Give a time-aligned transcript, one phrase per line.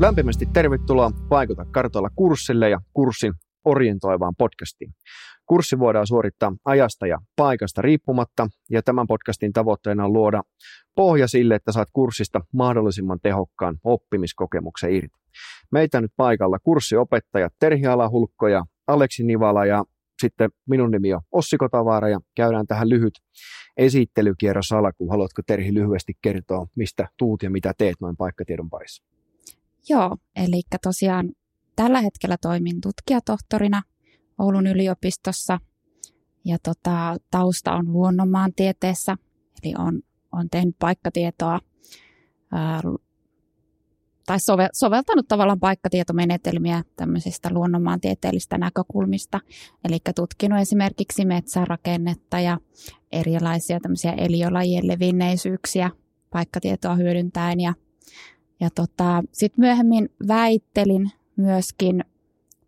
[0.00, 3.32] Lämpimästi tervetuloa Vaikuta kartoilla kurssille ja kurssin
[3.64, 4.92] orientoivaan podcastiin.
[5.46, 10.42] Kurssi voidaan suorittaa ajasta ja paikasta riippumatta, ja tämän podcastin tavoitteena on luoda
[10.94, 15.18] pohja sille, että saat kurssista mahdollisimman tehokkaan oppimiskokemuksen irti.
[15.72, 19.84] Meitä nyt paikalla kurssiopettajat Terhi Alahulkko ja Aleksi Nivala ja
[20.22, 23.14] sitten minun nimi on Ossi Kotavaara ja käydään tähän lyhyt
[23.76, 25.10] esittelykierros alkuun.
[25.10, 29.19] Haluatko Terhi lyhyesti kertoa, mistä tuut ja mitä teet noin paikkatiedon parissa?
[29.88, 31.32] Joo, eli tosiaan
[31.76, 33.82] tällä hetkellä toimin tutkijatohtorina
[34.38, 35.58] Oulun yliopistossa.
[36.44, 39.16] Ja tota, tausta on luonnonmaantieteessä,
[39.62, 41.60] eli on, on tehnyt paikkatietoa
[42.52, 42.80] ää,
[44.26, 49.40] tai sove, soveltanut tavallaan paikkatietomenetelmiä tämmöisistä luonnonmaantieteellistä näkökulmista,
[49.84, 52.58] eli tutkinut esimerkiksi metsärakennetta ja
[53.12, 55.90] erilaisia tämmöisiä eliölajien levinneisyyksiä
[56.30, 57.74] paikkatietoa hyödyntäen ja
[58.60, 62.04] ja tota, sitten myöhemmin väittelin myöskin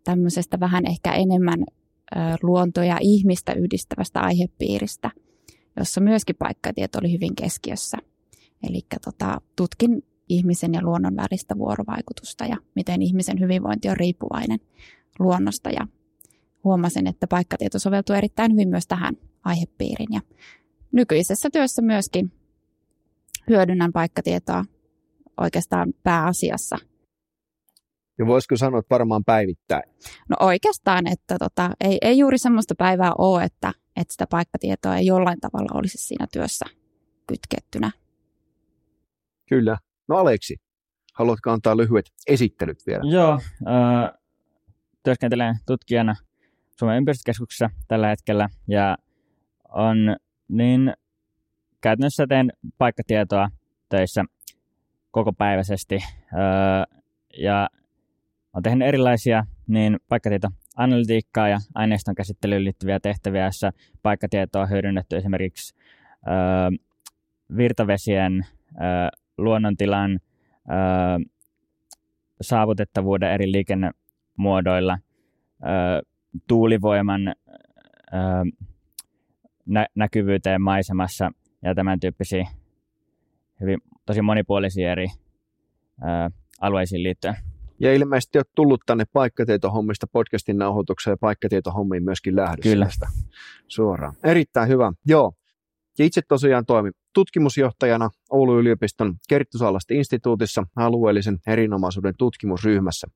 [0.03, 5.11] tämmöisestä vähän ehkä enemmän ö, luonto- ja ihmistä yhdistävästä aihepiiristä,
[5.79, 7.97] jossa myöskin paikkatieto oli hyvin keskiössä.
[8.69, 14.59] Eli tota, tutkin ihmisen ja luonnon välistä vuorovaikutusta ja miten ihmisen hyvinvointi on riippuvainen
[15.19, 15.69] luonnosta.
[15.69, 15.87] Ja
[16.63, 20.13] huomasin, että paikkatieto soveltuu erittäin hyvin myös tähän aihepiiriin.
[20.13, 20.21] Ja
[20.91, 22.31] nykyisessä työssä myöskin
[23.49, 24.65] hyödynnän paikkatietoa
[25.41, 26.77] oikeastaan pääasiassa.
[28.17, 29.83] Ja voisiko sanoa, että varmaan päivittäin?
[30.29, 35.05] No oikeastaan, että tota, ei, ei juuri sellaista päivää ole, että, että sitä paikkatietoa ei
[35.05, 36.65] jollain tavalla olisi siinä työssä
[37.27, 37.91] kytkettynä.
[39.49, 39.77] Kyllä.
[40.07, 40.55] No Aleksi,
[41.13, 43.03] haluatko antaa lyhyet esittelyt vielä?
[43.11, 43.33] Joo,
[43.67, 44.19] äh,
[45.03, 46.15] työskentelen tutkijana
[46.79, 48.97] Suomen ympäristökeskuksessa tällä hetkellä ja
[49.69, 49.97] on
[50.47, 50.93] niin
[51.81, 53.49] käytännössä teen paikkatietoa
[53.89, 54.23] töissä
[55.13, 55.95] kokopäiväisesti
[56.33, 56.97] öö,
[57.37, 57.69] ja
[58.53, 63.71] olen tehnyt erilaisia niin paikkatietoanalytiikkaa ja aineiston käsittelyyn liittyviä tehtäviä, joissa
[64.03, 65.75] paikkatietoa on hyödynnetty esimerkiksi
[66.27, 66.33] öö,
[67.57, 68.45] virtavesien,
[68.81, 70.19] öö, luonnontilan,
[70.69, 71.19] öö,
[72.41, 74.97] saavutettavuuden eri liikennemuodoilla,
[75.63, 76.01] öö,
[76.47, 78.43] tuulivoiman öö,
[79.65, 82.47] nä- näkyvyyteen maisemassa ja tämän tyyppisiä
[83.61, 85.07] hyvin tosi monipuolisia eri
[86.01, 86.29] ää,
[86.61, 87.35] alueisiin liittyen.
[87.79, 92.69] Ja ilmeisesti olet tullut tänne paikkatietohommista podcastin nauhoitukseen ja paikkatietohommiin myöskin lähdössä.
[92.69, 92.87] Kyllä.
[93.67, 94.13] Suoraan.
[94.23, 94.91] Erittäin hyvä.
[95.05, 95.33] Joo.
[95.99, 103.07] Ja itse tosiaan toimin tutkimusjohtajana Oulun yliopiston Kerttusalasta instituutissa alueellisen erinomaisuuden tutkimusryhmässä.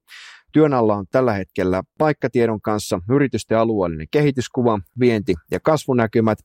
[0.53, 6.39] Työn alla on tällä hetkellä paikkatiedon kanssa yritysten alueellinen kehityskuva, vienti- ja kasvunäkymät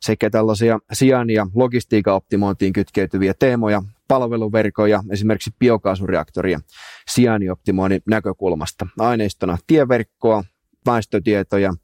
[0.00, 6.60] sekä tällaisia sijain- ja logistiikan optimointiin kytkeytyviä teemoja, palveluverkoja, esimerkiksi biokaasureaktoria
[7.08, 8.86] sijainnioptimoinnin näkökulmasta.
[8.98, 10.44] Aineistona tieverkkoa,
[10.86, 11.74] väestötietoja,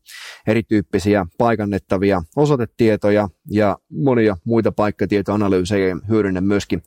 [0.47, 6.83] erityyppisiä paikannettavia osoitetietoja ja monia muita paikkatietoanalyysejä hyödynnän myöskin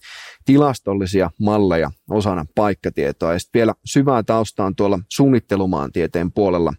[0.46, 3.34] tilastollisia malleja osana paikkatietoa.
[3.34, 6.73] Ja sitten vielä syvää taustaa on tuolla suunnittelumaantieteen puolella,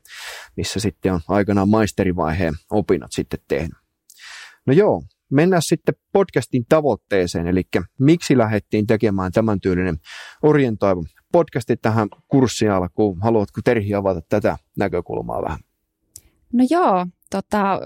[0.56, 3.78] missä sitten on aikanaan maisterivaiheen opinnot sitten tehnyt.
[4.66, 7.62] No joo, mennään sitten podcastin tavoitteeseen, eli
[7.98, 9.96] miksi lähdettiin tekemään tämän tyylinen
[10.42, 11.02] orientoiva
[11.34, 13.20] podcasti tähän kurssin alkuun.
[13.20, 15.58] Haluatko Terhi avata tätä näkökulmaa vähän?
[16.52, 17.80] No joo, tota,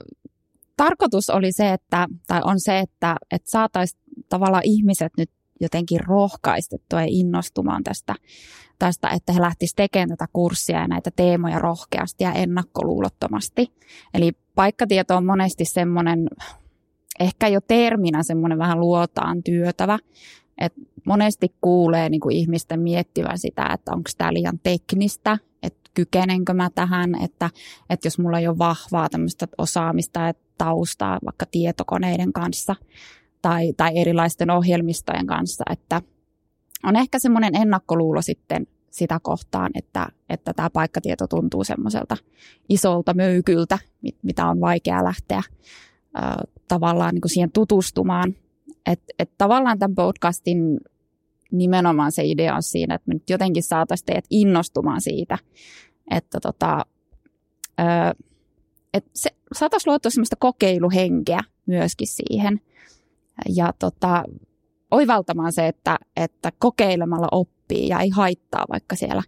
[0.77, 7.01] tarkoitus oli se, että, tai on se, että, että saataisiin tavallaan ihmiset nyt jotenkin rohkaistettua
[7.01, 8.15] ja innostumaan tästä,
[8.79, 13.73] tästä, että he lähtisivät tekemään tätä kurssia ja näitä teemoja rohkeasti ja ennakkoluulottomasti.
[14.15, 16.29] Eli paikkatieto on monesti semmoinen,
[17.21, 19.99] ehkä jo terminä semmoinen vähän luotaan työtävä,
[20.61, 20.73] et
[21.07, 26.71] monesti kuulee niin kuin ihmisten miettivän sitä, että onko tämä liian teknistä, että kykenenkö mä
[26.75, 27.51] tähän, että,
[27.91, 32.77] että jos mulla ei ole vahvaa tämmöistä osaamista ja taustaa vaikka tietokoneiden kanssa
[33.43, 36.03] tai, tai erilaisten ohjelmistojen kanssa, että
[36.85, 42.17] on ehkä semmoinen ennakkoluulo sitten sitä kohtaan, että, että tämä paikkatieto tuntuu semmoiselta
[42.69, 43.79] isolta möykyltä,
[44.23, 45.45] mitä on vaikea lähteä äh,
[46.69, 48.35] tavallaan niin kuin siihen tutustumaan–
[48.93, 50.81] et, et tavallaan tämän podcastin
[51.53, 55.39] nimenomaan se idea on siinä, että me nyt jotenkin saataisiin teidät innostumaan siitä,
[56.11, 56.87] että tota,
[58.95, 62.61] et se, saataisiin luotua sellaista kokeiluhenkeä myöskin siihen.
[63.49, 64.25] Ja tota,
[64.91, 69.23] oivaltamaan se, että, että kokeilemalla oppii ja ei haittaa, vaikka siellä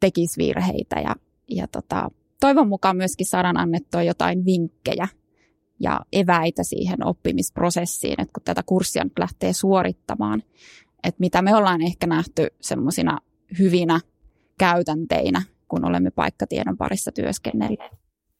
[0.00, 1.00] tekisi virheitä.
[1.00, 1.14] Ja,
[1.48, 2.10] ja tota,
[2.40, 5.08] toivon mukaan myöskin saadaan annettua jotain vinkkejä
[5.82, 10.42] ja eväitä siihen oppimisprosessiin, että kun tätä kurssia nyt lähtee suorittamaan,
[11.04, 13.18] että mitä me ollaan ehkä nähty semmoisina
[13.58, 14.00] hyvinä
[14.58, 17.92] käytänteinä, kun olemme paikkatiedon parissa työskennelleet.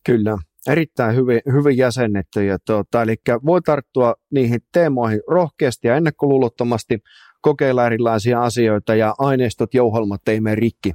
[0.06, 2.44] Kyllä, erittäin hyvin, hyvin jäsennetty.
[2.44, 3.16] Ja tuota, eli
[3.46, 6.98] voi tarttua niihin teemoihin rohkeasti ja ennakkoluulottomasti,
[7.40, 10.92] kokeilla erilaisia asioita ja aineistot, jouhelmat ei mene rikki.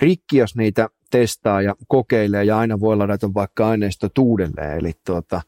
[0.00, 4.78] Rikki, jos niitä testaa ja kokeilee ja aina voi ladata vaikka aineistot uudelleen.
[4.78, 5.40] Eli tuota,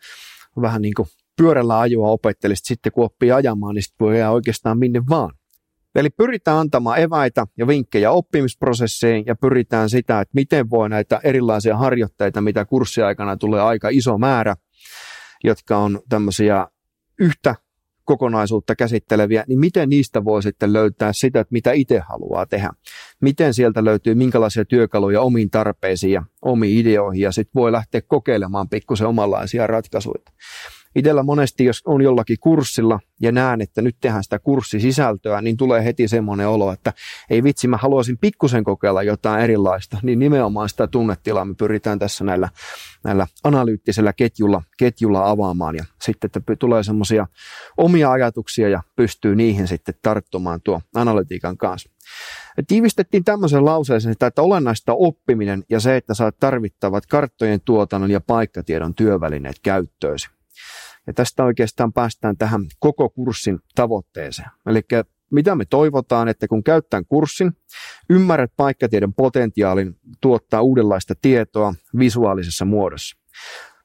[0.62, 4.78] vähän niin kuin pyörällä ajoa opettelisit sitten kun oppii ajamaan, niin sitten voi jää oikeastaan
[4.78, 5.30] minne vaan.
[5.94, 11.76] Eli pyritään antamaan eväitä ja vinkkejä oppimisprosesseihin ja pyritään sitä, että miten voi näitä erilaisia
[11.76, 14.56] harjoitteita, mitä kurssiaikana tulee aika iso määrä,
[15.44, 16.66] jotka on tämmöisiä
[17.20, 17.54] yhtä
[18.10, 22.70] kokonaisuutta käsitteleviä, niin miten niistä voi sitten löytää sitä, että mitä itse haluaa tehdä.
[23.20, 28.68] Miten sieltä löytyy minkälaisia työkaluja omiin tarpeisiin ja omiin ideoihin ja sitten voi lähteä kokeilemaan
[28.68, 30.24] pikkusen omanlaisia ratkaisuja.
[30.94, 35.84] Itellä monesti, jos on jollakin kurssilla ja näen, että nyt tehdään sitä kurssisisältöä, niin tulee
[35.84, 36.92] heti semmoinen olo, että
[37.30, 42.24] ei vitsi, mä haluaisin pikkusen kokeilla jotain erilaista, niin nimenomaan sitä tunnetilaa me pyritään tässä
[42.24, 42.48] näillä,
[43.04, 47.26] näillä analyyttisellä ketjulla, ketjulla avaamaan ja sitten että tulee semmoisia
[47.76, 51.90] omia ajatuksia ja pystyy niihin sitten tarttumaan tuo analytiikan kanssa.
[52.56, 58.20] Ja tiivistettiin tämmöisen lauseeseen, että olennaista oppiminen ja se, että saat tarvittavat karttojen tuotannon ja
[58.20, 60.39] paikkatiedon työvälineet käyttöösi.
[61.06, 64.50] Ja tästä oikeastaan päästään tähän koko kurssin tavoitteeseen.
[64.66, 64.82] Eli
[65.30, 67.52] mitä me toivotaan, että kun käyttää kurssin,
[68.10, 73.16] ymmärrät paikkatiedon potentiaalin tuottaa uudenlaista tietoa visuaalisessa muodossa.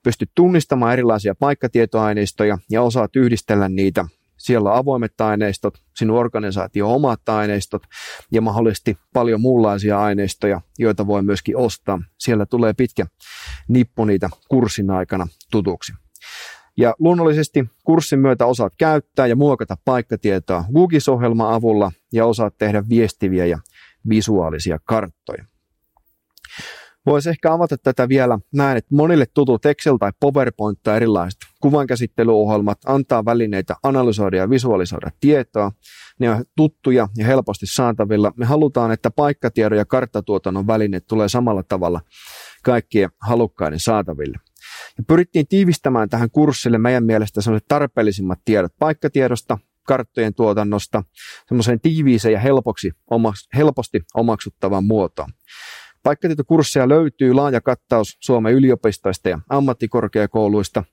[0.04, 4.06] Pystyt tunnistamaan erilaisia paikkatietoaineistoja ja osaat yhdistellä niitä.
[4.38, 7.84] Siellä on avoimet aineistot, sinun organisaatio omat aineistot
[8.32, 12.02] ja mahdollisesti paljon muunlaisia aineistoja, joita voi myöskin ostaa.
[12.18, 13.06] Siellä tulee pitkä
[13.68, 15.94] nippu niitä kurssin aikana tutuksi.
[16.78, 23.46] Ja luonnollisesti kurssin myötä osaat käyttää ja muokata paikkatietoa Google-ohjelman avulla ja osaat tehdä viestiviä
[23.46, 23.60] ja
[24.10, 25.46] visuaalisia karttoja.
[27.06, 32.78] Voisi ehkä avata tätä vielä näin, että monille tutut Excel tai PowerPoint tai erilaiset kuvankäsittelyohjelmat
[32.86, 35.72] antaa välineitä analysoida ja visualisoida tietoa.
[36.20, 38.32] Ne on tuttuja ja helposti saatavilla.
[38.38, 42.02] Me halutaan, että paikkatiedon ja karttatuotannon välineet tulee samalla tavalla
[42.64, 44.38] kaikkien halukkaiden saataville.
[44.98, 51.04] Ja pyrittiin tiivistämään tähän kurssille meidän mielestä tarpeellisimmat tiedot paikkatiedosta, karttojen tuotannosta,
[51.48, 52.92] semmoiseen tiiviiseen ja helpoksi,
[53.56, 55.30] helposti omaksuttavaan muotoon.
[56.04, 60.84] Paikkatietokursseja löytyy laaja kattaus Suomen yliopistoista ja ammattikorkeakouluista.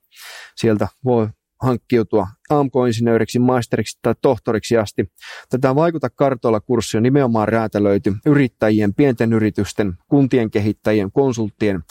[0.55, 1.27] Sieltä voi
[1.61, 5.11] hankkiutua AMK-insinööriksi, maisteriksi tai tohtoriksi asti.
[5.49, 11.83] Tätä Vaikuta kartoilla kurssi on nimenomaan räätälöity yrittäjien, pienten yritysten, kuntien kehittäjien, konsulttien,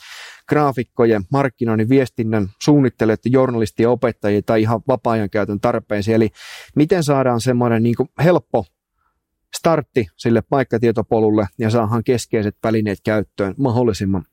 [0.53, 6.15] graafikkojen, markkinoinnin, viestinnän, suunnittelijoiden, journalistien, opettajien tai ihan vapaa-ajan käytön tarpeisiin.
[6.15, 6.29] Eli
[6.77, 7.95] miten saadaan semmoinen niin
[8.25, 8.65] helppo
[9.57, 14.25] startti sille paikkatietopolulle ja saadaan keskeiset välineet käyttöön mahdollisimman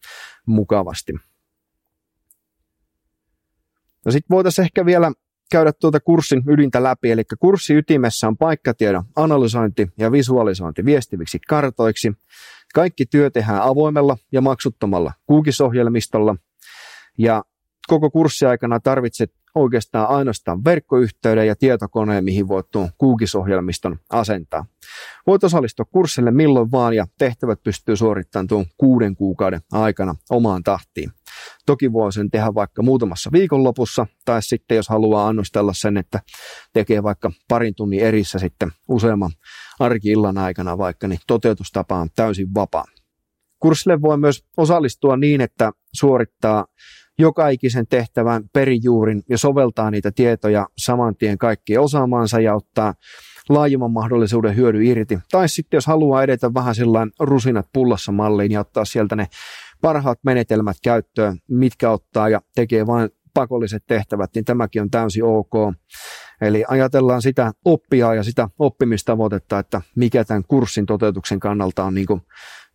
[0.45, 1.13] mukavasti.
[4.05, 5.11] No sitten voitaisiin ehkä vielä
[5.51, 12.13] käydä tuota kurssin ydintä läpi, eli kurssi ytimessä on paikkatiedon analysointi ja visualisointi viestiviksi kartoiksi.
[12.73, 16.35] Kaikki työ tehdään avoimella ja maksuttomalla Google-ohjelmistolla,
[17.17, 17.43] ja
[17.87, 24.65] koko kurssiaikana tarvitset oikeastaan ainoastaan verkkoyhteyden ja tietokoneen, mihin voit tuon Google-ohjelmiston asentaa.
[25.27, 31.11] Voit osallistua kurssille milloin vaan ja tehtävät pystyy suorittamaan tuon kuuden kuukauden aikana omaan tahtiin.
[31.65, 36.19] Toki voi sen tehdä vaikka muutamassa viikonlopussa, tai sitten jos haluaa annostella sen, että
[36.73, 39.31] tekee vaikka parin tunnin erissä sitten useamman
[39.79, 42.85] arki-illan aikana vaikka, niin toteutustapa on täysin vapaa.
[43.59, 46.65] Kurssille voi myös osallistua niin, että suorittaa
[47.19, 52.93] joka ikisen tehtävän perijuurin ja soveltaa niitä tietoja saman tien kaikkien osaamansa ja ottaa
[53.49, 55.19] laajemman mahdollisuuden hyödy irti.
[55.31, 59.27] Tai sitten jos haluaa edetä vähän sellainen rusinat pullassa malliin ja ottaa sieltä ne
[59.81, 65.53] parhaat menetelmät käyttöön, mitkä ottaa ja tekee vain pakolliset tehtävät, niin tämäkin on täysin ok.
[66.41, 72.07] Eli ajatellaan sitä oppia ja sitä oppimistavoitetta, että mikä tämän kurssin toteutuksen kannalta on niin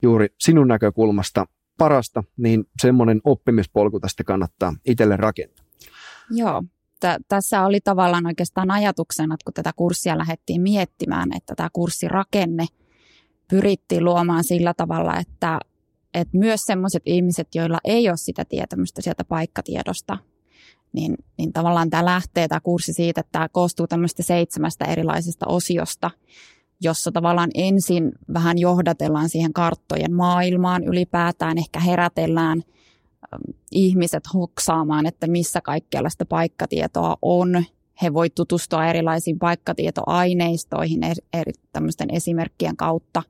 [0.02, 1.46] juuri sinun näkökulmasta
[1.78, 5.64] parasta, niin semmoinen oppimispolku tästä kannattaa itselle rakentaa.
[6.30, 6.62] Joo,
[7.00, 12.66] T- tässä oli tavallaan oikeastaan ajatuksena, että kun tätä kurssia lähdettiin miettimään, että tämä kurssirakenne
[13.50, 15.60] pyrittiin luomaan sillä tavalla, että,
[16.14, 20.18] että myös sellaiset ihmiset, joilla ei ole sitä tietämystä sieltä paikkatiedosta,
[20.92, 26.10] niin, niin tavallaan tämä lähtee tämä kurssi siitä, että tämä koostuu tämmöistä seitsemästä erilaisesta osiosta,
[26.84, 32.62] jossa tavallaan ensin vähän johdatellaan siihen karttojen maailmaan ylipäätään, ehkä herätellään
[33.72, 37.64] ihmiset hoksaamaan, että missä kaikkialla sitä paikkatietoa on.
[38.02, 43.22] He voi tutustua erilaisiin paikkatietoaineistoihin eri, eri tämmöisten esimerkkien kautta.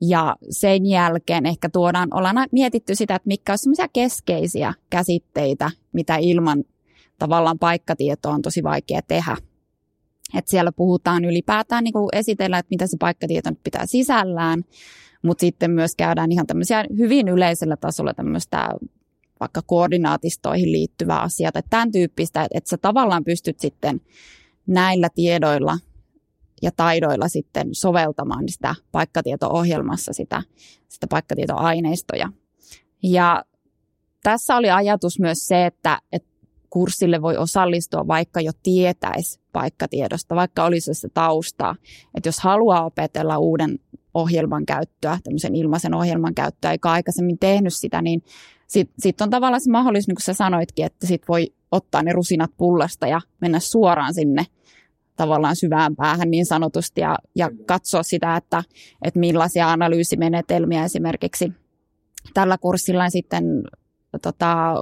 [0.00, 6.16] Ja sen jälkeen ehkä tuodaan, ollaan mietitty sitä, että mitkä on semmoisia keskeisiä käsitteitä, mitä
[6.16, 6.64] ilman
[7.18, 9.36] tavallaan paikkatietoa on tosi vaikea tehdä.
[10.34, 14.64] Et siellä puhutaan ylipäätään, niin kuin esitellä, että mitä se paikkatieto nyt pitää sisällään,
[15.22, 18.68] mutta sitten myös käydään ihan tämmöisiä hyvin yleisellä tasolla tämmöistä
[19.40, 24.00] vaikka koordinaatistoihin liittyvää asiaa tai tämän tyyppistä, että sä tavallaan pystyt sitten
[24.66, 25.78] näillä tiedoilla
[26.62, 30.42] ja taidoilla sitten soveltamaan sitä paikkatieto-ohjelmassa sitä,
[30.88, 32.32] sitä paikkatietoaineistoja.
[33.02, 33.44] Ja
[34.22, 36.28] tässä oli ajatus myös se, että, että
[36.70, 41.76] kurssille voi osallistua, vaikka jo tietäisi paikkatiedosta, vaikka olisi se taustaa.
[42.14, 43.78] Että jos haluaa opetella uuden
[44.14, 48.22] ohjelman käyttöä, tämmöisen ilmaisen ohjelman käyttöä, eikä aikaisemmin tehnyt sitä, niin
[48.66, 52.12] sitten sit on tavallaan se mahdollisuus, niin kuin sä sanoitkin, että sit voi ottaa ne
[52.12, 54.46] rusinat pullasta ja mennä suoraan sinne
[55.16, 58.62] tavallaan syvään päähän niin sanotusti ja, ja katsoa sitä, että,
[59.02, 61.52] että millaisia analyysimenetelmiä esimerkiksi
[62.34, 63.44] tällä kurssilla sitten
[64.22, 64.74] tota,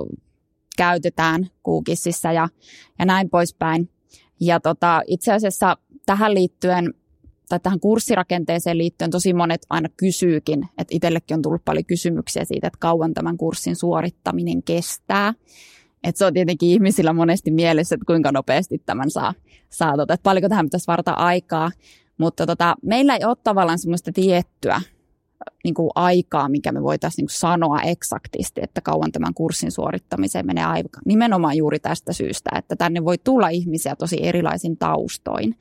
[0.77, 2.49] käytetään Googleissa ja,
[2.99, 3.91] ja näin poispäin.
[4.41, 5.77] Ja tota, itse asiassa
[6.07, 6.95] tähän liittyen
[7.49, 12.67] tai tähän kurssirakenteeseen liittyen tosi monet aina kysyykin, että itsellekin on tullut paljon kysymyksiä siitä,
[12.67, 15.35] että kauan tämän kurssin suorittaminen kestää.
[16.05, 19.35] Että se on tietenkin ihmisillä monesti mielessä, että kuinka nopeasti tämän saa,
[19.71, 21.71] saa tota, että paljonko tähän pitäisi varata aikaa.
[22.19, 24.81] Mutta tota, meillä ei ole tavallaan semmoista tiettyä
[25.65, 30.47] niin kuin aikaa, mikä me voitaisiin niin kuin sanoa eksaktisti, että kauan tämän kurssin suorittamiseen
[30.47, 31.01] menee aika.
[31.05, 35.57] Nimenomaan juuri tästä syystä, että tänne voi tulla ihmisiä tosi erilaisin taustoin.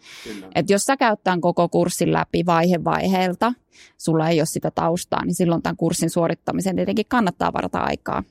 [0.56, 3.54] Että jos sä käyt tämän koko kurssin läpi vaihe vaiheelta,
[3.98, 8.24] sulla ei ole sitä taustaa, niin silloin tämän kurssin suorittamiseen tietenkin kannattaa varata aikaa.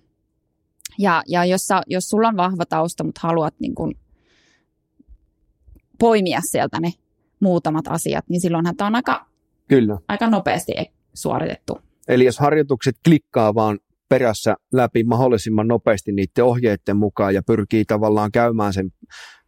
[0.99, 3.95] Ja, ja jos, sä, jos sulla on vahva tausta, mutta haluat niin kuin
[5.99, 6.93] poimia sieltä ne
[7.41, 9.27] muutamat asiat, niin silloinhan tämä on aika,
[9.69, 9.99] Kyllä.
[10.09, 10.73] aika nopeasti
[11.15, 11.79] suoritettu.
[12.09, 13.79] Eli jos harjoitukset klikkaa vaan
[14.09, 18.91] perässä läpi mahdollisimman nopeasti niiden ohjeiden mukaan ja pyrkii tavallaan käymään sen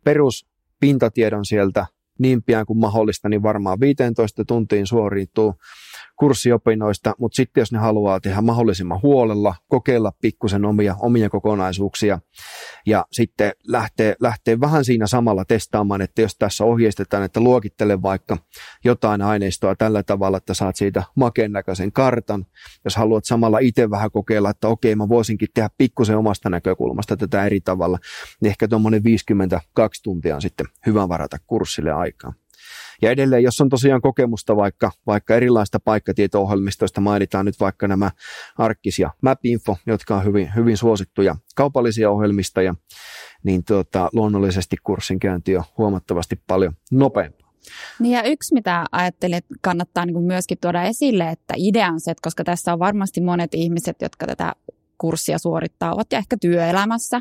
[0.05, 1.87] peruspintatiedon sieltä
[2.19, 5.55] niin pian kuin mahdollista, niin varmaan 15 tuntiin suoriutuu
[6.17, 12.19] kurssiopinnoista, mutta sitten jos ne haluaa tehdä mahdollisimman huolella, kokeilla pikkusen omia, omia kokonaisuuksia
[12.87, 18.37] ja sitten lähtee, lähtee vähän siinä samalla testaamaan, että jos tässä ohjeistetaan, että luokittele vaikka
[18.85, 22.47] jotain aineistoa tällä tavalla, että saat siitä makeen näköisen kartan,
[22.85, 27.47] jos haluat samalla itse vähän kokeilla, että okei, mä voisinkin tehdä pikkusen omasta näkökulmasta tätä
[27.47, 27.99] eri tavalla,
[28.41, 32.33] niin ehkä tuommoinen 52 tuntia on sitten hyvä varata kurssille aikaa.
[33.03, 38.11] Ja edelleen, jos on tosiaan kokemusta vaikka, vaikka erilaista paikkatieto-ohjelmistoista, mainitaan nyt vaikka nämä
[38.59, 42.75] Arkkis ja MapInfo, jotka on hyvin, hyvin suosittuja kaupallisia ohjelmistoja,
[43.45, 47.55] niin tuota, luonnollisesti kurssin käynti on huomattavasti paljon nopeampaa.
[47.99, 52.11] Niin ja yksi, mitä ajattelin, että kannattaa niin myöskin tuoda esille, että idea on se,
[52.11, 54.53] että koska tässä on varmasti monet ihmiset, jotka tätä
[54.99, 57.21] kurssia suorittaa, ovat ja ehkä työelämässä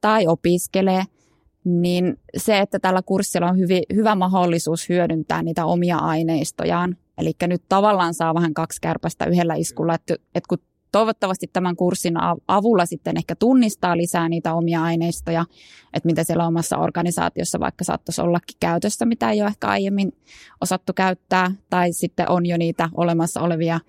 [0.00, 1.04] tai opiskelee–
[1.64, 6.96] niin se, että tällä kurssilla on hyvin, hyvä mahdollisuus hyödyntää niitä omia aineistojaan.
[7.18, 10.58] Eli nyt tavallaan saa vähän kaksi kärpästä yhdellä iskulla, että, että kun
[10.92, 12.14] toivottavasti tämän kurssin
[12.48, 15.44] avulla sitten ehkä tunnistaa lisää niitä omia aineistoja,
[15.92, 20.12] että mitä siellä omassa organisaatiossa vaikka saattaisi ollakin käytössä, mitä ei ole ehkä aiemmin
[20.60, 23.80] osattu käyttää, tai sitten on jo niitä olemassa olevia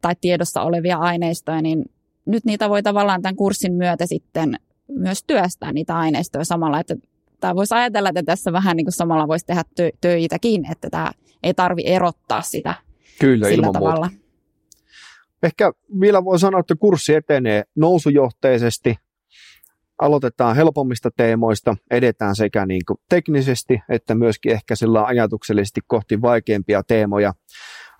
[0.00, 1.84] tai tiedossa olevia aineistoja, niin
[2.26, 4.56] nyt niitä voi tavallaan tämän kurssin myötä sitten
[4.88, 6.96] myös työstää niitä aineistoja samalla, että
[7.40, 11.12] tai voisi ajatella, että tässä vähän niin kuin samalla voisi tehdä tö- töitäkin, että tämä
[11.42, 12.74] ei tarvi erottaa sitä
[13.20, 14.08] Kyllä, sillä ilman tavalla.
[14.08, 14.22] Muuta.
[15.42, 18.96] Ehkä vielä voi sanoa, että kurssi etenee nousujohteisesti,
[19.98, 26.82] aloitetaan helpommista teemoista, edetään sekä niin kuin teknisesti että myöskin ehkä sillä ajatuksellisesti kohti vaikeampia
[26.82, 27.32] teemoja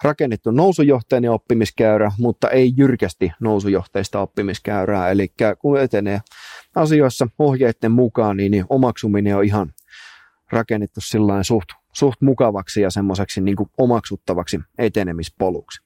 [0.03, 5.11] rakennettu nousujohteinen oppimiskäyrä, mutta ei jyrkästi nousujohteista oppimiskäyrää.
[5.11, 6.21] Eli kun etenee
[6.75, 9.73] asioissa ohjeiden mukaan, niin, niin omaksuminen on ihan
[10.53, 11.01] rakennettu
[11.43, 15.83] suht, suht mukavaksi ja semmoiseksi niin omaksuttavaksi etenemispoluksi.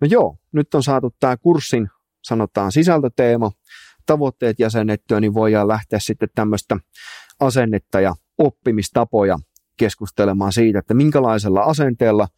[0.00, 1.88] No joo, nyt on saatu tämä kurssin,
[2.22, 3.50] sanotaan sisältöteema,
[4.06, 6.76] tavoitteet jäsennettyä, niin voidaan lähteä sitten tämmöistä
[7.40, 9.38] asennetta ja oppimistapoja
[9.76, 12.28] keskustelemaan siitä, että minkälaisella asenteella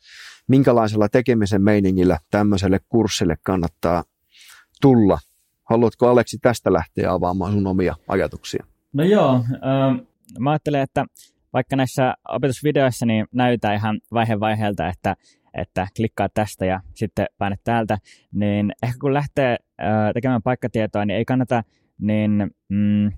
[0.49, 4.05] minkälaisella tekemisen meiningillä tämmöiselle kurssille kannattaa
[4.81, 5.19] tulla?
[5.71, 8.67] Haluatko Aleksi tästä lähteä avaamaan sun omia ajatuksia?
[8.93, 10.07] No joo, äh,
[10.39, 11.05] mä ajattelen, että
[11.53, 15.17] vaikka näissä opetusvideoissa niin näytetään ihan vaihe vaiheelta, että,
[15.55, 17.99] että klikkaa tästä ja sitten painet täältä,
[18.33, 21.63] niin ehkä kun lähtee äh, tekemään paikkatietoa, niin ei kannata
[22.01, 23.13] niin, mm,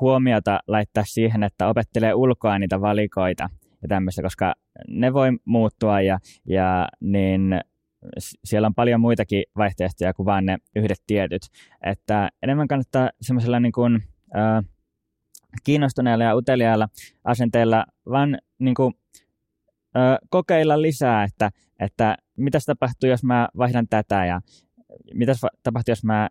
[0.00, 3.48] huomiota laittaa siihen, että opettelee ulkoa niitä valikoita
[3.82, 4.54] ja tämmöistä, koska
[4.88, 7.60] ne voi muuttua ja, ja niin
[8.44, 11.42] siellä on paljon muitakin vaihtoehtoja kuin vain ne yhdet tietyt.
[11.82, 14.02] Että enemmän kannattaa semmoisella niin kuin,
[14.36, 14.64] äh,
[15.64, 16.88] kiinnostuneella ja uteliailla
[17.24, 18.94] asenteella vaan niin kuin,
[19.96, 24.40] äh, kokeilla lisää, että, että mitä tapahtuu, jos mä vaihdan tätä ja
[25.14, 25.32] mitä
[25.62, 26.28] tapahtuu, jos mä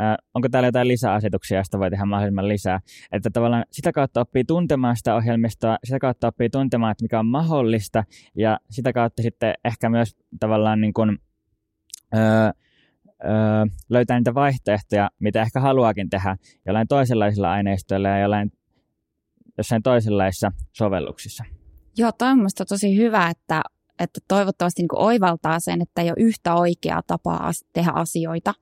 [0.00, 2.80] Äh, onko täällä jotain lisäasetuksia, joista voi tehdä mahdollisimman lisää.
[3.12, 7.26] Että tavallaan sitä kautta oppii tuntemaan sitä ohjelmistoa, sitä kautta oppii tuntemaan, että mikä on
[7.26, 8.04] mahdollista,
[8.36, 11.18] ja sitä kautta sitten ehkä myös tavallaan niin kuin,
[12.14, 12.22] öö,
[13.24, 18.52] öö, löytää niitä vaihtoehtoja, mitä ehkä haluakin tehdä jollain toisenlaisilla aineistoilla ja jollain,
[19.58, 21.44] jossain toisenlaisissa sovelluksissa.
[21.96, 23.62] Joo, toi on tosi hyvä, että
[23.98, 28.54] että toivottavasti niin oivaltaa sen, että ei ole yhtä oikeaa tapaa tehdä asioita.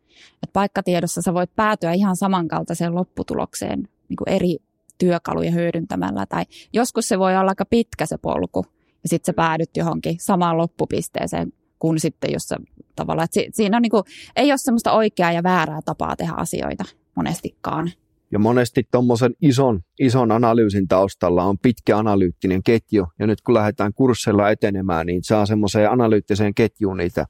[0.43, 4.57] Että paikkatiedossa sä voit päätyä ihan samankaltaiseen lopputulokseen niin eri
[4.99, 6.27] työkaluja hyödyntämällä.
[6.27, 8.67] Tai joskus se voi olla aika pitkä se polku,
[9.03, 12.57] ja sitten sä päädyt johonkin samaan loppupisteeseen kuin sitten, jos sä
[12.97, 14.03] tavallaan, että siinä on niin kuin,
[14.37, 16.85] ei ole semmoista oikeaa ja väärää tapaa tehdä asioita
[17.17, 17.91] monestikaan.
[18.33, 23.07] Ja monesti tuommoisen ison, ison analyysin taustalla on pitkä analyyttinen ketju.
[23.19, 27.27] Ja nyt kun lähdetään kursseilla etenemään, niin saa semmoiseen analyyttiseen ketjuun niitä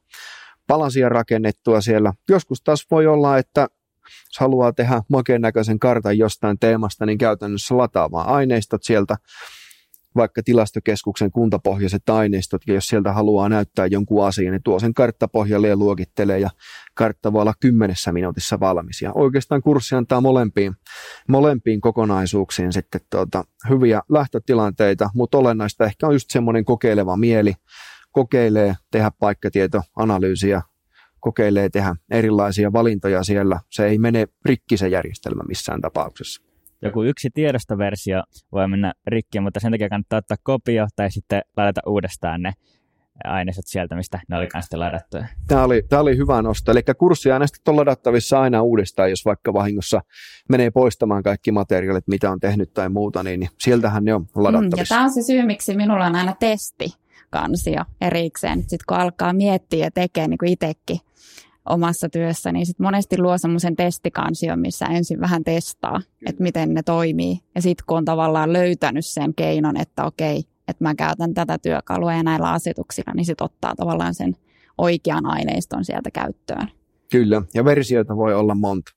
[0.66, 2.12] palasia rakennettua siellä.
[2.28, 3.68] Joskus taas voi olla, että
[4.00, 9.16] jos haluaa tehdä makeen näköisen kartan jostain teemasta, niin käytännössä lataa vaan aineistot sieltä
[10.16, 15.68] vaikka tilastokeskuksen kuntapohjaiset aineistot, ja jos sieltä haluaa näyttää jonkun asian, niin tuo sen karttapohjalle
[15.68, 16.50] ja luokittelee, ja
[16.94, 19.02] kartta voi olla kymmenessä minuutissa valmis.
[19.02, 20.74] Ja oikeastaan kurssi antaa molempiin,
[21.28, 27.54] molempiin kokonaisuuksiin sitten tuota, hyviä lähtötilanteita, mutta olennaista ehkä on just semmoinen kokeileva mieli,
[28.12, 30.62] kokeilee tehdä paikkatietoanalyysiä,
[31.20, 33.60] kokeilee tehdä erilaisia valintoja siellä.
[33.70, 36.49] Se ei mene rikki se järjestelmä missään tapauksessa
[36.82, 38.22] joku yksi tiedostoversio
[38.52, 42.52] voi mennä rikki, mutta sen takia kannattaa ottaa kopio tai sitten ladata uudestaan ne
[43.24, 45.26] aineistot sieltä, mistä ne oli kanssa ladattuja.
[45.46, 46.72] Tämä oli, tämä oli hyvä nosto.
[46.72, 50.00] Eli kurssiaineistot on ladattavissa aina uudestaan, jos vaikka vahingossa
[50.48, 54.76] menee poistamaan kaikki materiaalit, mitä on tehnyt tai muuta, niin, niin sieltähän ne on ladattavissa.
[54.76, 56.94] Mm, ja tämä on se syy, miksi minulla on aina testi
[57.30, 58.60] kansio erikseen.
[58.60, 60.98] Sitten kun alkaa miettiä ja tekee niin kuin itsekin
[61.68, 66.82] omassa työssä, niin sit monesti luo semmoisen testikansion, missä ensin vähän testaa, että miten ne
[66.82, 67.38] toimii.
[67.54, 72.12] Ja sitten kun on tavallaan löytänyt sen keinon, että okei, että mä käytän tätä työkalua
[72.12, 74.36] ja näillä asetuksilla, niin sitten ottaa tavallaan sen
[74.78, 76.68] oikean aineiston sieltä käyttöön.
[77.12, 78.90] Kyllä, ja versioita voi olla monta.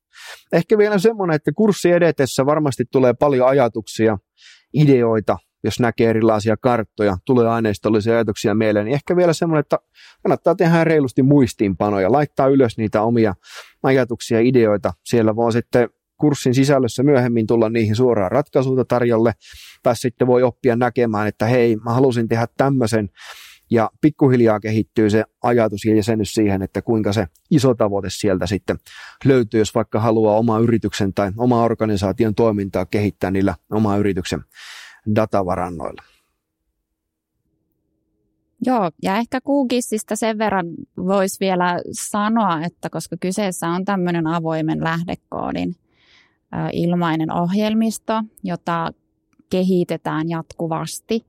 [0.54, 4.17] Ehkä vielä semmoinen, että kurssi edetessä varmasti tulee paljon ajatuksia,
[4.73, 9.80] ideoita, jos näkee erilaisia karttoja, tulee aineistollisia ajatuksia mieleen, niin ehkä vielä semmoinen, että
[10.23, 13.34] kannattaa tehdä reilusti muistiinpanoja, laittaa ylös niitä omia
[13.84, 14.93] ajatuksia, ideoita.
[15.06, 19.34] Siellä voi sitten kurssin sisällössä myöhemmin tulla niihin suoraan ratkaisuita tarjolle,
[19.84, 23.10] tai sitten voi oppia näkemään, että hei, mä halusin tehdä tämmöisen,
[23.71, 28.78] ja pikkuhiljaa kehittyy se ajatus ja jäsennys siihen, että kuinka se iso tavoite sieltä sitten
[29.26, 34.43] löytyy, jos vaikka haluaa oma yrityksen tai oma organisaation toimintaa kehittää niillä oma yrityksen
[35.16, 36.04] datavarannoilla.
[38.66, 40.66] Joo, ja ehkä Googissista sen verran
[40.98, 45.76] voisi vielä sanoa, että koska kyseessä on tämmöinen avoimen lähdekoodin
[46.74, 48.13] ilmainen ohjelmisto,
[48.44, 48.92] jota
[49.50, 51.26] kehitetään jatkuvasti,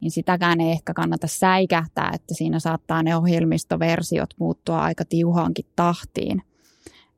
[0.00, 6.42] niin sitäkään ei ehkä kannata säikähtää, että siinä saattaa ne ohjelmistoversiot muuttua aika tiuhaankin tahtiin.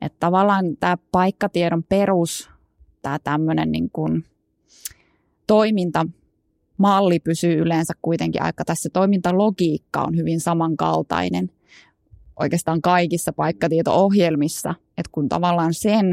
[0.01, 2.51] Että tavallaan tämä paikkatiedon perus,
[3.03, 4.25] tämä tämmöinen niin kuin
[5.49, 11.51] toimintamalli pysyy yleensä kuitenkin aika, tässä toimintalogiikka on hyvin samankaltainen
[12.39, 16.13] oikeastaan kaikissa paikkatieto-ohjelmissa, että kun tavallaan sen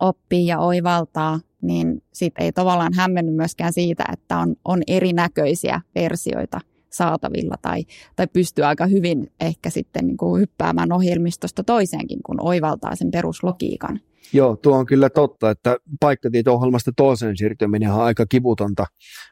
[0.00, 6.60] oppii ja oivaltaa, niin sitten ei tavallaan hämmenny myöskään siitä, että on, on erinäköisiä versioita
[6.90, 7.84] saatavilla tai,
[8.16, 14.00] tai pystyy aika hyvin ehkä sitten niin kuin hyppäämään ohjelmistosta toiseenkin, kun oivaltaa sen peruslogiikan.
[14.32, 18.86] Joo, tuo on kyllä totta, että paikkatieto-ohjelmasta toiseen siirtyminen on aika kivutonta.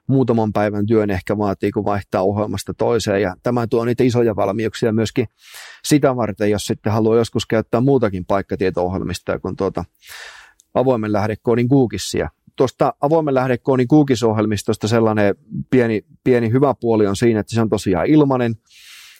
[0.07, 3.23] Muutaman päivän työn ehkä vaatii, kun vaihtaa ohjelmasta toiseen.
[3.23, 5.27] Ja tämä tuo niitä isoja valmiuksia myöskin
[5.85, 9.85] sitä varten, jos sitten haluaa joskus käyttää muutakin paikkatieto-ohjelmista kuin tuota
[10.75, 12.29] avoimen lähdekoodin Googlesia.
[12.57, 15.35] Tuosta avoimen lähdekoodin Google-ohjelmistosta sellainen
[15.71, 18.55] pieni, pieni hyvä puoli on siinä, että se on tosiaan ilmainen.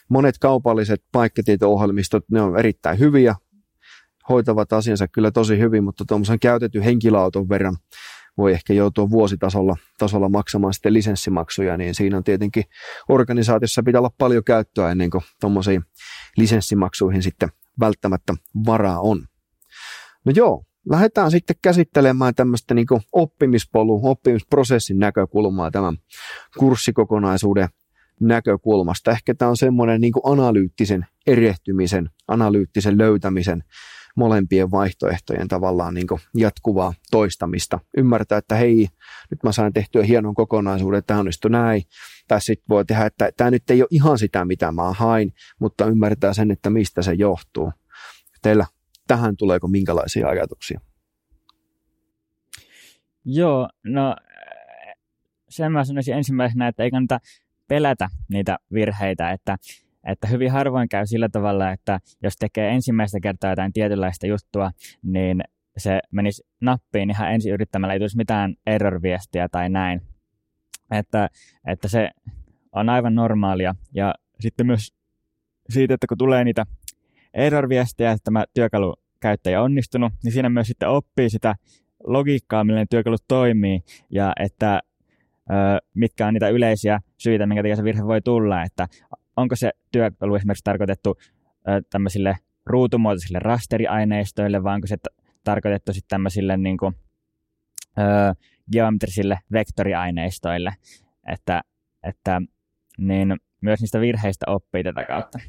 [0.09, 3.35] Monet kaupalliset paikkatieto-ohjelmistot, ne on erittäin hyviä,
[4.31, 7.77] hoitavat asiansa kyllä tosi hyvin, mutta tuommoisen käytetyn henkilöauton verran
[8.37, 12.63] voi ehkä joutua vuositasolla tasolla maksamaan sitten lisenssimaksuja, niin siinä on tietenkin
[13.09, 15.81] organisaatiossa pitää olla paljon käyttöä ennen kuin tuommoisiin
[16.37, 18.33] lisenssimaksuihin sitten välttämättä
[18.65, 19.25] varaa on.
[20.25, 25.97] No joo, lähdetään sitten käsittelemään tämmöistä niin oppimispolu, oppimisprosessin näkökulmaa tämän
[26.57, 27.69] kurssikokonaisuuden
[28.19, 29.11] näkökulmasta.
[29.11, 33.63] Ehkä tämä on semmoinen niin analyyttisen erehtymisen, analyyttisen löytämisen
[34.17, 37.79] molempien vaihtoehtojen tavallaan niin jatkuvaa toistamista.
[37.97, 38.87] Ymmärtää, että hei,
[39.31, 41.83] nyt mä sain tehtyä hienon kokonaisuuden, tämä onnistui näin.
[42.27, 45.85] Tai sitten voi tehdä, että tämä nyt ei ole ihan sitä, mitä mä hain, mutta
[45.85, 47.71] ymmärtää sen, että mistä se johtuu.
[48.41, 48.65] Teillä
[49.07, 50.81] tähän tuleeko minkälaisia ajatuksia?
[53.25, 54.15] Joo, no
[55.49, 57.19] sen mä sanoisin ensimmäisenä, että ei kannata
[57.67, 59.57] pelätä niitä virheitä, että,
[60.07, 64.71] että hyvin harvoin käy sillä tavalla, että jos tekee ensimmäistä kertaa jotain tietynlaista juttua,
[65.03, 65.43] niin
[65.77, 70.01] se menisi nappiin ihan ensin yrittämällä, ei tulisi mitään error-viestiä tai näin.
[70.91, 71.29] Että,
[71.67, 72.09] että se
[72.71, 73.75] on aivan normaalia.
[73.93, 74.93] Ja sitten myös
[75.69, 76.65] siitä, että kun tulee niitä
[77.33, 81.55] error-viestejä, että tämä työkalu käyttäjä onnistunut, niin siinä myös sitten oppii sitä
[82.03, 84.81] logiikkaa, millä työkalu toimii, ja että
[85.93, 88.87] mitkä on niitä yleisiä syitä, minkä takia se virhe voi tulla, että
[89.41, 91.17] onko se työkalu esimerkiksi tarkoitettu
[91.67, 96.95] ö, tämmöisille ruutumuotoisille rasteriaineistoille, vai onko se t- tarkoitettu sitten tämmöisille niin kuin,
[97.97, 98.35] ö,
[98.71, 100.73] geometrisille vektoriaineistoille,
[101.27, 101.61] että,
[102.03, 102.41] että
[102.97, 105.39] niin myös niistä virheistä oppii tätä kautta.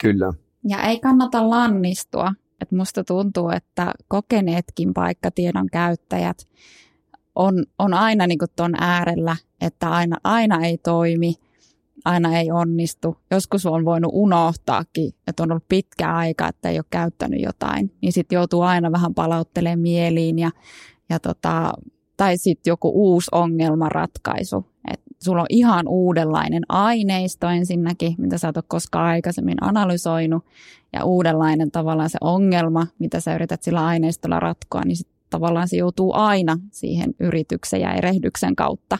[0.00, 0.32] Kyllä.
[0.68, 2.32] Ja ei kannata lannistua.
[2.62, 6.38] Et musta tuntuu, että kokeneetkin paikkatiedon käyttäjät
[7.34, 11.34] on, on aina niin tuon äärellä, että aina, aina ei toimi,
[12.08, 13.16] aina ei onnistu.
[13.30, 18.12] Joskus on voinut unohtaakin, että on ollut pitkä aika, että ei ole käyttänyt jotain, niin
[18.12, 20.50] sitten joutuu aina vähän palauttelemaan mieliin ja,
[21.10, 21.72] ja tota,
[22.16, 24.66] tai sitten joku uusi ongelmanratkaisu.
[24.92, 30.44] Et sulla on ihan uudenlainen aineisto ensinnäkin, mitä sä et ole koskaan aikaisemmin analysoinut,
[30.92, 35.76] ja uudenlainen tavallaan se ongelma, mitä sä yrität sillä aineistolla ratkoa, niin sit tavallaan se
[35.76, 38.98] joutuu aina siihen yrityksen ja erehdyksen kautta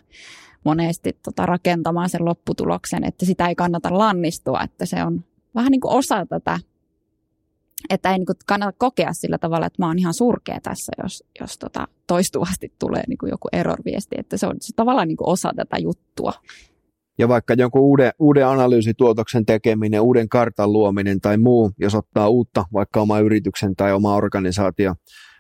[0.64, 5.80] monesti tota, rakentamaan sen lopputuloksen, että sitä ei kannata lannistua, että se on vähän niin
[5.80, 6.58] kuin osa tätä
[7.90, 11.24] että ei niin kuin kannata kokea sillä tavalla, että mä oon ihan surkea tässä, jos,
[11.40, 15.28] jos tota toistuvasti tulee niin kuin joku error-viesti, että se on se tavallaan niin kuin
[15.28, 16.32] osa tätä juttua.
[17.18, 22.64] Ja vaikka jonkun uuden, uuden analyysituotoksen tekeminen, uuden kartan luominen tai muu, jos ottaa uutta
[22.72, 24.94] vaikka oma yrityksen tai oma organisaatio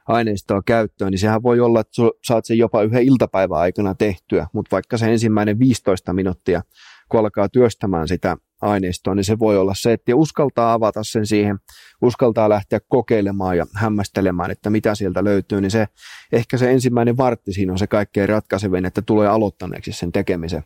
[0.08, 4.70] aineistoa käyttöön, niin sehän voi olla, että saat sen jopa yhden iltapäivän aikana tehtyä, mutta
[4.72, 6.62] vaikka se ensimmäinen 15 minuuttia,
[7.08, 11.58] kun alkaa työstämään sitä aineistoa, niin se voi olla se, että uskaltaa avata sen siihen,
[12.02, 15.86] uskaltaa lähteä kokeilemaan ja hämmästelemään, että mitä sieltä löytyy, niin se
[16.32, 20.64] ehkä se ensimmäinen vartti siinä on se kaikkein ratkaisevin, että tulee aloittaneeksi sen tekemisen.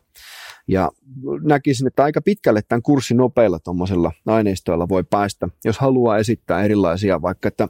[0.69, 0.91] Ja
[1.43, 7.23] näkisin, että aika pitkälle tämän kurssin nopeilla tuommoisella aineistoilla voi päästä, jos haluaa esittää erilaisia,
[7.23, 7.69] vaikka että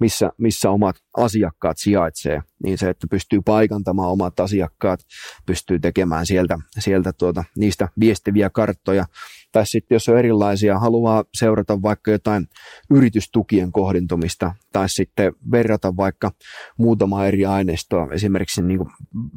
[0.00, 5.00] missä, missä omat asiakkaat sijaitsee, niin se, että pystyy paikantamaan omat asiakkaat,
[5.46, 9.04] pystyy tekemään sieltä, sieltä tuota, niistä viestiviä karttoja,
[9.52, 12.46] tai sitten jos on erilaisia, haluaa seurata vaikka jotain
[12.90, 16.30] yritystukien kohdentumista, tai sitten verrata vaikka
[16.78, 18.80] muutama eri aineistoa, esimerkiksi niin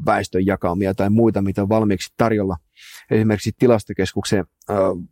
[0.06, 2.58] väestön jakaumia tai muita, mitä on valmiiksi tarjolla,
[3.12, 4.46] esimerkiksi tilastokeskuksen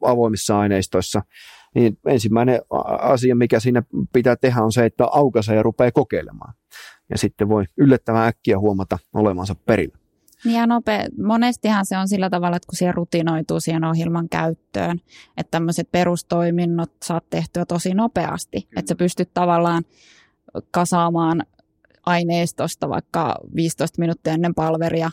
[0.01, 1.21] avoimissa aineistoissa,
[1.75, 2.61] niin ensimmäinen
[2.99, 6.53] asia, mikä siinä pitää tehdä, on se, että aukaisee ja rupeaa kokeilemaan.
[7.09, 9.97] Ja sitten voi yllättävän äkkiä huomata olemansa perillä.
[10.45, 11.05] Niin ja nopea.
[11.23, 14.99] Monestihan se on sillä tavalla, että kun siihen rutinoituu siihen ohjelman käyttöön,
[15.37, 18.57] että tämmöiset perustoiminnot saat tehtyä tosi nopeasti.
[18.59, 18.79] Mm.
[18.79, 19.83] Että sä pystyt tavallaan
[20.71, 21.43] kasaamaan
[22.05, 25.11] aineistosta vaikka 15 minuuttia ennen palveria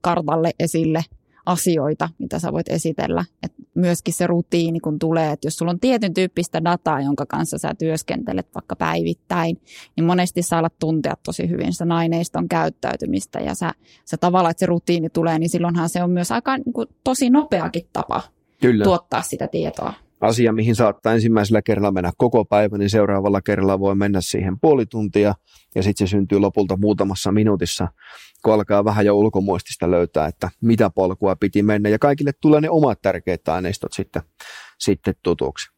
[0.00, 1.04] kartalle esille
[1.46, 3.24] asioita, mitä sä voit esitellä.
[3.42, 7.58] Et myöskin se rutiini, kun tulee, että jos sulla on tietyn tyyppistä dataa, jonka kanssa
[7.58, 9.60] sä työskentelet vaikka päivittäin,
[9.96, 13.72] niin monesti sä alat tuntea tosi hyvin sitä aineiston käyttäytymistä ja sä,
[14.04, 17.30] sä tavallaan, että se rutiini tulee, niin silloinhan se on myös aika niin kuin, tosi
[17.30, 18.22] nopeakin tapa
[18.60, 18.84] Kyllä.
[18.84, 23.94] tuottaa sitä tietoa asia, mihin saattaa ensimmäisellä kerralla mennä koko päivä, niin seuraavalla kerralla voi
[23.94, 25.34] mennä siihen puoli tuntia
[25.74, 27.88] ja sitten se syntyy lopulta muutamassa minuutissa,
[28.44, 32.70] kun alkaa vähän jo ulkomuistista löytää, että mitä polkua piti mennä ja kaikille tulee ne
[32.70, 34.22] omat tärkeät aineistot sitten,
[34.78, 35.76] sitten tutuksi.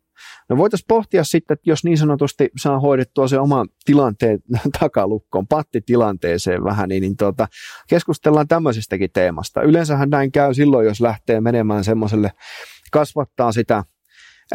[0.48, 4.38] No voitaisiin pohtia sitten, että jos niin sanotusti saa hoidettua se oma tilanteen
[4.80, 7.48] takalukkoon, pattitilanteeseen vähän, niin, niin tuota,
[7.88, 9.62] keskustellaan tämmöisestäkin teemasta.
[9.62, 12.32] Yleensähän näin käy silloin, jos lähtee menemään semmoiselle,
[12.92, 13.84] kasvattaa sitä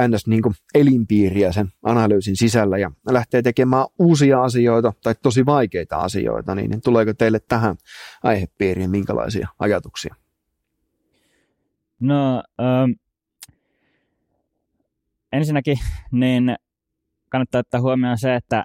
[0.07, 0.27] ns.
[0.27, 6.55] Niin kuin elinpiiriä sen analyysin sisällä ja lähtee tekemään uusia asioita tai tosi vaikeita asioita,
[6.55, 7.75] niin tuleeko teille tähän
[8.23, 10.15] aihepiiriin minkälaisia ajatuksia?
[11.99, 12.91] No ähm,
[15.31, 15.77] ensinnäkin
[16.11, 16.55] niin
[17.29, 18.63] kannattaa ottaa huomioon se, että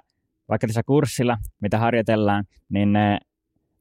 [0.49, 3.17] vaikka tässä kurssilla, mitä harjoitellaan, niin ne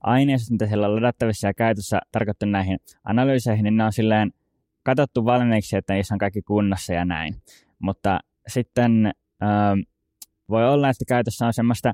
[0.01, 4.33] aineistot, mitä siellä on ladattavissa ja käytössä tarkoittu näihin analyyseihin, niin ne on silleen
[4.83, 7.35] katsottu valmiiksi, että niissä on kaikki kunnossa ja näin.
[7.79, 9.07] Mutta sitten
[9.43, 9.49] äh,
[10.49, 11.89] voi olla, että käytössä on semmoista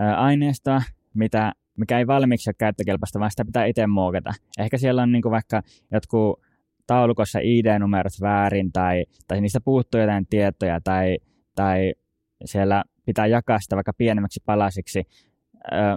[0.00, 0.82] äh, aineistoa,
[1.14, 4.34] mitä, mikä ei valmiiksi ole käyttökelpoista, vaan sitä pitää itse muokata.
[4.58, 5.62] Ehkä siellä on niin kuin vaikka
[5.92, 6.40] jotkut
[6.86, 11.18] taulukossa ID-numerot väärin tai, tai niistä puuttuu jotain tietoja tai,
[11.54, 11.94] tai
[12.44, 15.02] siellä pitää jakaa sitä vaikka pienemmäksi palasiksi.
[15.72, 15.96] Öö,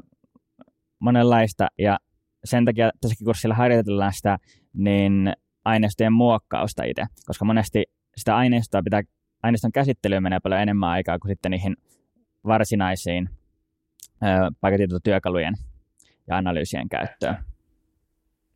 [1.00, 2.00] monenlaista ja
[2.44, 4.38] sen takia tässäkin kurssilla harjoitellaan sitä
[4.74, 5.34] niin
[5.70, 7.84] aineistojen muokkausta itse, koska monesti
[8.18, 9.02] sitä aineistoa pitää,
[9.44, 11.78] aineiston käsittelyyn menee paljon enemmän aikaa kuin sitten niihin
[12.46, 13.30] varsinaisiin
[14.62, 15.54] paikkatietotyökalujen
[16.28, 17.38] ja analyysien käyttöön.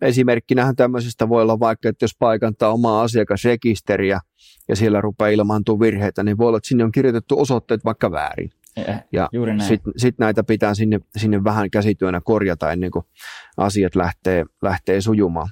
[0.02, 4.20] Esimerkkinähän tämmöisestä voi olla vaikka, että jos paikantaa omaa asiakasrekisteriä
[4.68, 8.50] ja siellä rupeaa ilmaantua virheitä, niin voi olla, että sinne on kirjoitettu osoitteet vaikka väärin.
[8.76, 9.30] Eh, ja
[9.68, 13.06] sitten sit näitä pitää sinne, sinne vähän käsityönä korjata ennen kuin
[13.58, 15.50] asiat lähtee, lähtee sujumaan.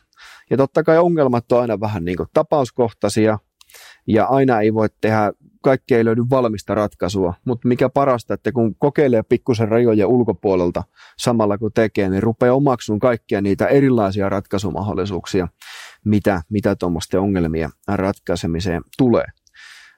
[0.50, 3.40] Ja totta kai ongelmat on aina vähän niin kuin tapauskohtaisia,
[4.08, 8.76] ja aina ei voi tehdä, kaikki ei löydy valmista ratkaisua, mutta mikä parasta, että kun
[8.76, 10.84] kokeilee pikkusen rajoja ulkopuolelta
[11.18, 15.48] samalla kun tekee, niin rupeaa omaksumaan kaikkia niitä erilaisia ratkaisumahdollisuuksia,
[16.06, 19.26] mitä, mitä tuommoisten ongelmien ratkaisemiseen tulee.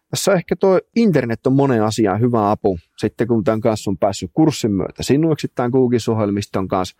[0.09, 4.31] Tässä ehkä tuo internet on monen asiaan hyvä apu, sitten kun tämän kanssa on päässyt
[4.33, 6.95] kurssin myötä sinuiksi tämän Google-sohelmiston kanssa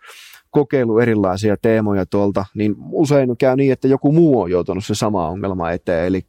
[0.54, 5.28] kokeilu erilaisia teemoja tuolta, niin usein käy niin, että joku muu on joutunut se sama
[5.28, 6.20] ongelma eteen, eli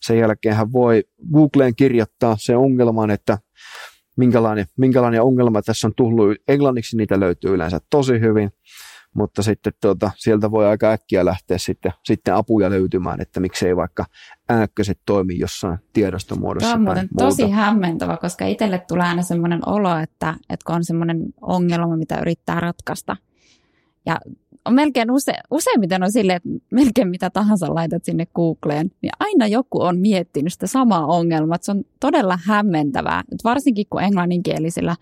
[0.00, 3.38] sen jälkeen hän voi Googleen kirjoittaa se ongelman, että
[4.16, 6.36] minkälainen, minkälainen ongelma tässä on tullut.
[6.48, 8.50] Englanniksi niitä löytyy yleensä tosi hyvin,
[9.14, 14.04] mutta sitten tuota, sieltä voi aika äkkiä lähteä sitten, sitten apuja löytymään, että miksei vaikka
[14.48, 16.70] ääkköset toimi jossain tiedostomuodossa.
[16.70, 20.84] Tämä on muuten tosi hämmentävä, koska itselle tulee aina semmoinen olo, että, että kun on
[20.84, 23.16] semmoinen ongelma, mitä yrittää ratkaista,
[24.06, 24.18] ja
[24.64, 29.46] on melkein use, useimmiten on silleen, että melkein mitä tahansa laitat sinne Googleen, niin aina
[29.46, 31.58] joku on miettinyt sitä samaa ongelmaa.
[31.60, 34.96] Se on todella hämmentävää, että varsinkin kun englanninkielisillä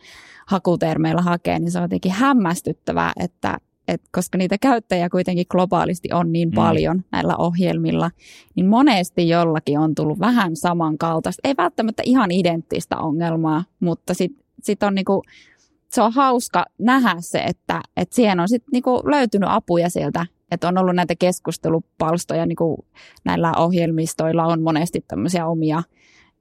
[0.47, 6.33] hakutermeillä hakee, niin se on jotenkin hämmästyttävää, että, että koska niitä käyttäjiä kuitenkin globaalisti on
[6.33, 6.55] niin mm.
[6.55, 8.11] paljon näillä ohjelmilla,
[8.55, 14.83] niin monesti jollakin on tullut vähän samankaltaista, ei välttämättä ihan identtistä ongelmaa, mutta sitten sit
[14.83, 15.23] on niinku
[15.93, 20.69] se on hauska nähdä se, että, että siihen on sitten niinku löytynyt apuja sieltä, että
[20.69, 22.87] on ollut näitä keskustelupalstoja, niinku
[23.25, 25.83] näillä ohjelmistoilla on monesti tämmöisiä omia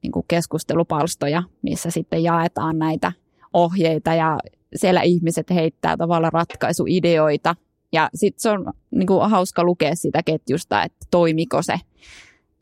[0.02, 3.12] niinku keskustelupalstoja, missä sitten jaetaan näitä
[3.52, 4.38] ohjeita ja
[4.74, 7.56] siellä ihmiset heittää tavallaan ratkaisuideoita.
[7.92, 11.74] Ja sitten se on niinku hauska lukea sitä ketjusta, että toimiko se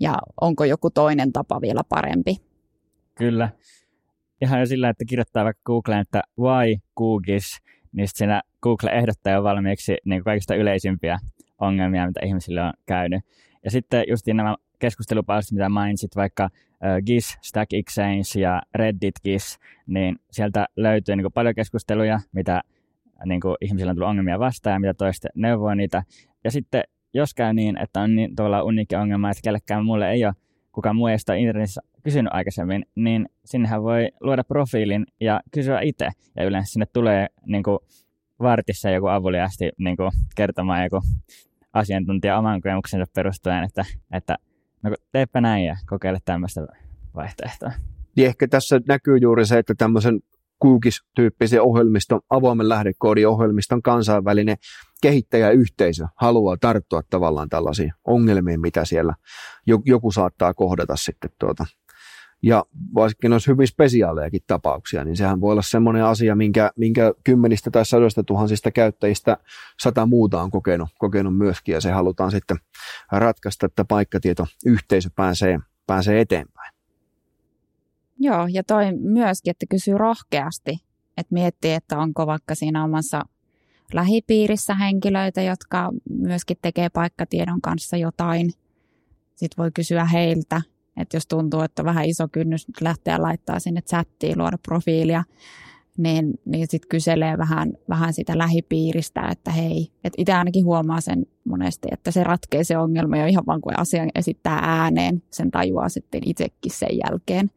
[0.00, 2.37] ja onko joku toinen tapa vielä parempi.
[3.14, 3.48] Kyllä
[4.42, 7.59] ihan jo sillä, että kirjoittaa vaikka Googleen, että why Googis,
[7.92, 11.18] niin sitten siinä Google ehdottaa jo valmiiksi niin kaikista yleisimpiä
[11.59, 13.24] ongelmia, mitä ihmisille on käynyt.
[13.64, 16.48] Ja sitten just nämä keskustelupalstat, mitä mainitsit, vaikka
[17.07, 22.62] GIS, Stack Exchange ja Reddit GIS, niin sieltä löytyy niin kuin paljon keskusteluja, mitä
[23.24, 26.03] niin ihmisillä on tullut ongelmia vastaan ja mitä toista neuvoo niitä.
[26.44, 26.83] Ja sitten
[27.14, 30.35] jos käy niin, että on niin tavallaan uniikki ongelma, että kellekään mulle ei ole
[30.72, 36.09] kukaan muu ei sitä internetissä kysynyt aikaisemmin, niin sinnehän voi luoda profiilin ja kysyä itse.
[36.37, 37.78] Ja yleensä sinne tulee niin kuin,
[38.40, 41.00] vartissa joku avuliasti niin kuin, kertomaan joku
[41.72, 44.37] asiantuntija oman kokemuksensa perustuen, että, että
[44.83, 46.66] no, teepä näin ja kokeile tämmöistä
[47.14, 47.72] vaihtoehtoa.
[48.16, 50.20] Niin ehkä tässä näkyy juuri se, että tämmöisen
[50.61, 54.57] Kukis-tyyppisen ohjelmiston, avoimen lähdekoodin ohjelmiston kansainvälinen
[55.03, 59.14] kehittäjäyhteisö haluaa tarttua tavallaan tällaisiin ongelmiin, mitä siellä
[59.85, 61.66] joku saattaa kohdata sitten tuota.
[62.42, 67.70] Ja vaikka olisi hyvin spesiaalejakin tapauksia, niin sehän voi olla semmoinen asia, minkä, minkä kymmenistä
[67.70, 69.37] tai sadoista tuhansista käyttäjistä
[69.83, 72.57] sata muuta on kokenut, kokenut myöskin, ja se halutaan sitten
[73.12, 76.80] ratkaista, että paikkatietoyhteisö pääsee, pääsee eteenpäin.
[78.22, 80.78] Joo, ja toi myöskin, että kysyy rohkeasti,
[81.16, 83.22] että miettii, että onko vaikka siinä omassa
[83.92, 88.50] lähipiirissä henkilöitä, jotka myöskin tekee paikkatiedon kanssa jotain.
[89.37, 90.62] Sitten voi kysyä heiltä,
[90.96, 95.24] että jos tuntuu, että vähän iso kynnys lähteä laittaa sinne chattiin, luoda profiilia,
[95.98, 101.26] niin, niin sitten kyselee vähän, vähän sitä lähipiiristä, että hei, että itse ainakin huomaa sen
[101.44, 105.88] monesti, että se ratkee se ongelma jo ihan vaan kun asian esittää ääneen, sen tajuaa
[105.88, 107.50] sitten itsekin sen jälkeen,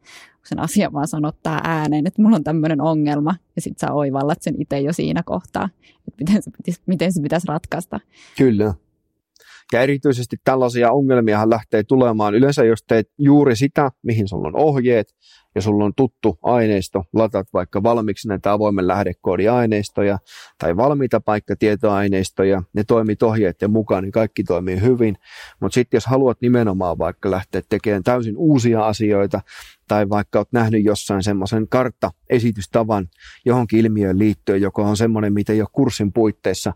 [0.46, 4.54] sen asian vaan sanottaa ääneen, että mulla on tämmöinen ongelma, ja sitten sä oivallat sen
[4.58, 5.68] itse jo siinä kohtaa,
[6.08, 8.00] että miten se, pitäisi, miten se pitäisi ratkaista.
[8.38, 8.74] Kyllä.
[9.72, 15.14] erityisesti tällaisia ongelmia lähtee tulemaan yleensä, jos teet juuri sitä, mihin sulla on ohjeet,
[15.54, 20.18] ja sulla on tuttu aineisto, latat vaikka valmiiksi näitä avoimen lähdekoodiaineistoja
[20.58, 25.16] tai valmiita paikkatietoaineistoja, ne toimii ohjeiden mukaan, niin kaikki toimii hyvin.
[25.60, 29.40] Mutta sitten jos haluat nimenomaan vaikka lähteä tekemään täysin uusia asioita,
[29.88, 33.08] tai vaikka olet nähnyt jossain semmoisen kartta-esitystavan
[33.44, 36.72] johonkin ilmiöön liittyen, joka on semmoinen, mitä ei ole kurssin puitteissa,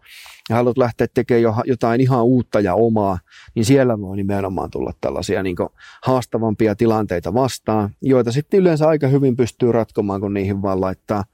[0.49, 3.19] ja haluat lähteä tekemään jotain ihan uutta ja omaa,
[3.55, 5.57] niin siellä voi nimenomaan tulla tällaisia niin
[6.05, 11.25] haastavampia tilanteita vastaan, joita sitten yleensä aika hyvin pystyy ratkomaan, kun niihin vaan laittaa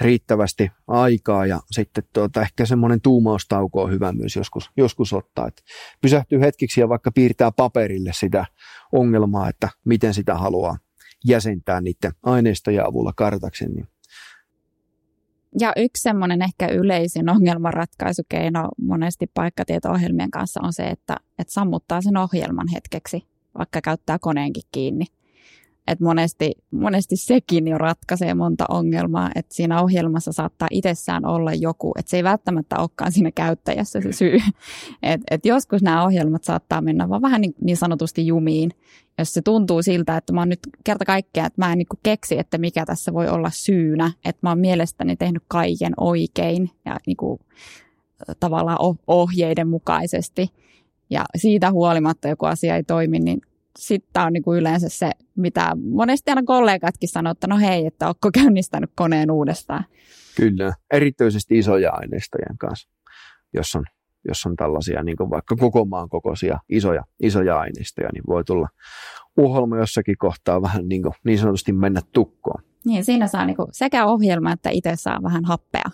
[0.00, 5.62] riittävästi aikaa ja sitten tuota, ehkä semmoinen tuumaustauko on hyvä myös joskus, joskus ottaa, että
[6.00, 8.44] pysähtyy hetkiksi ja vaikka piirtää paperille sitä
[8.92, 10.76] ongelmaa, että miten sitä haluaa
[11.24, 13.68] jäsentää niiden aineistojen avulla kartaksi.
[13.68, 13.88] Niin.
[15.60, 22.16] Ja yksi semmoinen ehkä yleisin ongelmanratkaisukeino monesti paikkatieto-ohjelmien kanssa on se, että, että sammuttaa sen
[22.16, 23.26] ohjelman hetkeksi,
[23.58, 25.06] vaikka käyttää koneenkin kiinni.
[25.86, 31.92] Et monesti, monesti sekin jo ratkaisee monta ongelmaa, että siinä ohjelmassa saattaa itsessään olla joku,
[31.98, 34.38] että se ei välttämättä olekaan siinä käyttäjässä se syy.
[35.02, 38.70] Et, et joskus nämä ohjelmat saattaa mennä vaan vähän niin, niin sanotusti jumiin,
[39.18, 42.38] jos se tuntuu siltä, että mä oon nyt kerta kaikkea, että mä en niin keksi,
[42.38, 47.16] että mikä tässä voi olla syynä, että mä oon mielestäni tehnyt kaiken oikein ja niin
[47.16, 47.40] kuin,
[48.40, 50.48] tavallaan ohjeiden mukaisesti.
[51.10, 53.40] Ja siitä huolimatta joku asia ei toimi, niin
[53.80, 58.08] sitten on niin kuin yleensä se, mitä monesti aina kollegatkin sanoo, että no hei, että
[58.08, 59.84] onko käynnistänyt koneen uudestaan.
[60.36, 62.88] Kyllä, erityisesti isoja aineistojen kanssa,
[63.54, 63.84] jos on,
[64.28, 68.68] jos on tällaisia niin kuin vaikka koko maan kokoisia isoja, isoja aineistoja, niin voi tulla
[69.36, 72.62] ohjelma jossakin kohtaa vähän niin, kuin, niin sanotusti mennä tukkoon.
[72.84, 75.90] Niin, siinä saa niin kuin sekä ohjelma että itse saa vähän happea,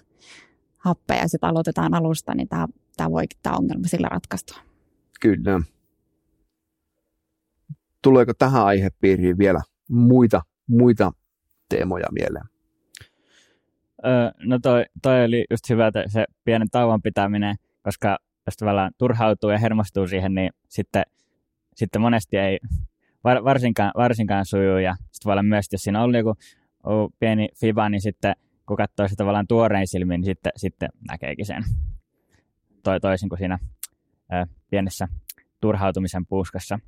[0.76, 4.58] happea ja sitten aloitetaan alusta, niin tämä, tämä voi tämä ongelma sillä ratkaistua.
[5.20, 5.60] Kyllä
[8.06, 11.12] tuleeko tähän aihepiiriin vielä muita, muita
[11.68, 12.44] teemoja mieleen?
[14.06, 18.90] Öö, no toi, toi oli just hyvä, että se pienen tauon pitäminen, koska jos tavallaan
[18.98, 21.02] turhautuu ja hermostuu siihen, niin sitten,
[21.74, 22.58] sitten monesti ei
[23.24, 24.78] var, varsinkaan, varsinkaan sujuu.
[24.78, 26.34] Ja sitten voi olla myös, jos siinä on joku
[27.18, 31.64] pieni fiba, niin sitten kun katsoo sitä tavallaan tuorein silmin, niin sitten, sitten näkeekin sen
[32.82, 33.58] toi, toisin kuin siinä
[34.32, 35.08] ö, pienessä
[35.60, 36.78] turhautumisen puuskassa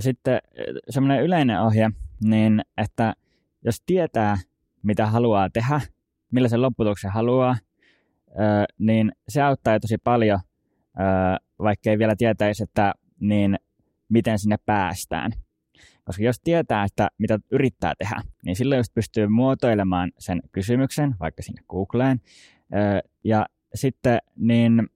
[0.00, 0.38] sitten
[0.90, 1.90] semmoinen yleinen ohje,
[2.24, 3.14] niin että
[3.64, 4.36] jos tietää,
[4.82, 5.80] mitä haluaa tehdä,
[6.32, 7.56] millaisen lopputuloksen haluaa,
[8.78, 10.40] niin se auttaa jo tosi paljon,
[11.58, 13.58] vaikka ei vielä tietäisi, että niin
[14.08, 15.32] miten sinne päästään.
[16.04, 21.42] Koska jos tietää, että mitä yrittää tehdä, niin silloin just pystyy muotoilemaan sen kysymyksen, vaikka
[21.42, 22.20] sinne Googleen.
[23.24, 24.88] Ja sitten niin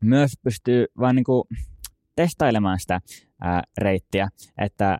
[0.00, 1.44] myös pystyy vaan niin kuin
[2.16, 3.00] testailemaan sitä
[3.42, 4.28] ää, reittiä,
[4.58, 4.98] että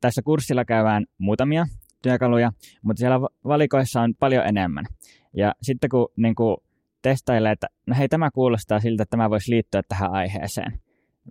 [0.00, 1.66] tässä kurssilla käydään muutamia
[2.02, 4.84] työkaluja, mutta siellä valikoissa on paljon enemmän.
[5.36, 6.56] Ja sitten kun niin kuin
[7.02, 10.80] testailee, että no hei, tämä kuulostaa siltä, että tämä voisi liittyä tähän aiheeseen.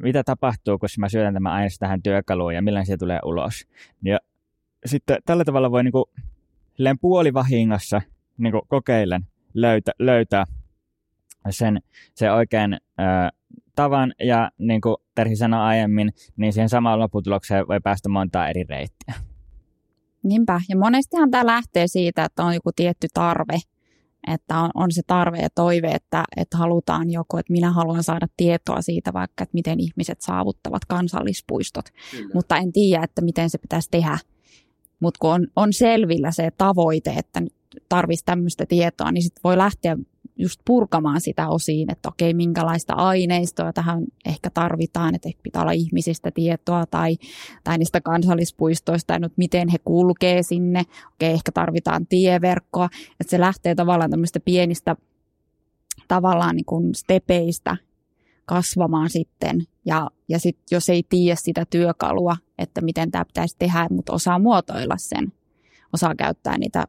[0.03, 3.67] Mitä tapahtuu, kun mä syötän tämän aineisto tähän työkaluun ja millainen se tulee ulos?
[4.05, 4.19] Ja
[4.85, 6.05] sitten tällä tavalla voi niin kuin,
[7.01, 8.01] puolivahingossa
[8.37, 10.45] niin kuin kokeillen löytää, löytää
[11.49, 11.81] sen,
[12.13, 12.77] se oikein ö,
[13.77, 18.63] tavan ja niin kuin Terhi sanoi aiemmin, niin siihen samaan lopputulokseen voi päästä montaa eri
[18.69, 19.13] reittiä.
[20.23, 23.57] Niinpä, ja monestihan tämä lähtee siitä, että on joku tietty tarve,
[24.33, 28.27] että on, on se tarve ja toive, että, että halutaan joku, että minä haluan saada
[28.37, 32.29] tietoa siitä vaikka, että miten ihmiset saavuttavat kansallispuistot, Kyllä.
[32.33, 34.17] mutta en tiedä, että miten se pitäisi tehdä.
[34.99, 37.41] Mutta kun on, on selvillä se tavoite, että
[37.89, 39.97] tarvitsisi tämmöistä tietoa, niin sitten voi lähteä
[40.37, 46.31] just purkamaan sitä osiin, että okei, minkälaista aineistoa tähän ehkä tarvitaan, että pitää olla ihmisistä
[46.31, 47.17] tietoa tai,
[47.63, 53.39] tai niistä kansallispuistoista ja nyt miten he kulkee sinne, okei, ehkä tarvitaan tieverkkoa, että se
[53.39, 54.95] lähtee tavallaan tämmöistä pienistä
[56.07, 57.77] tavallaan niin kuin stepeistä
[58.45, 59.61] kasvamaan sitten.
[59.85, 64.39] Ja, ja sitten jos ei tiedä sitä työkalua, että miten tämä pitäisi tehdä, mutta osaa
[64.39, 65.33] muotoilla sen,
[65.93, 66.85] osaa käyttää niitä,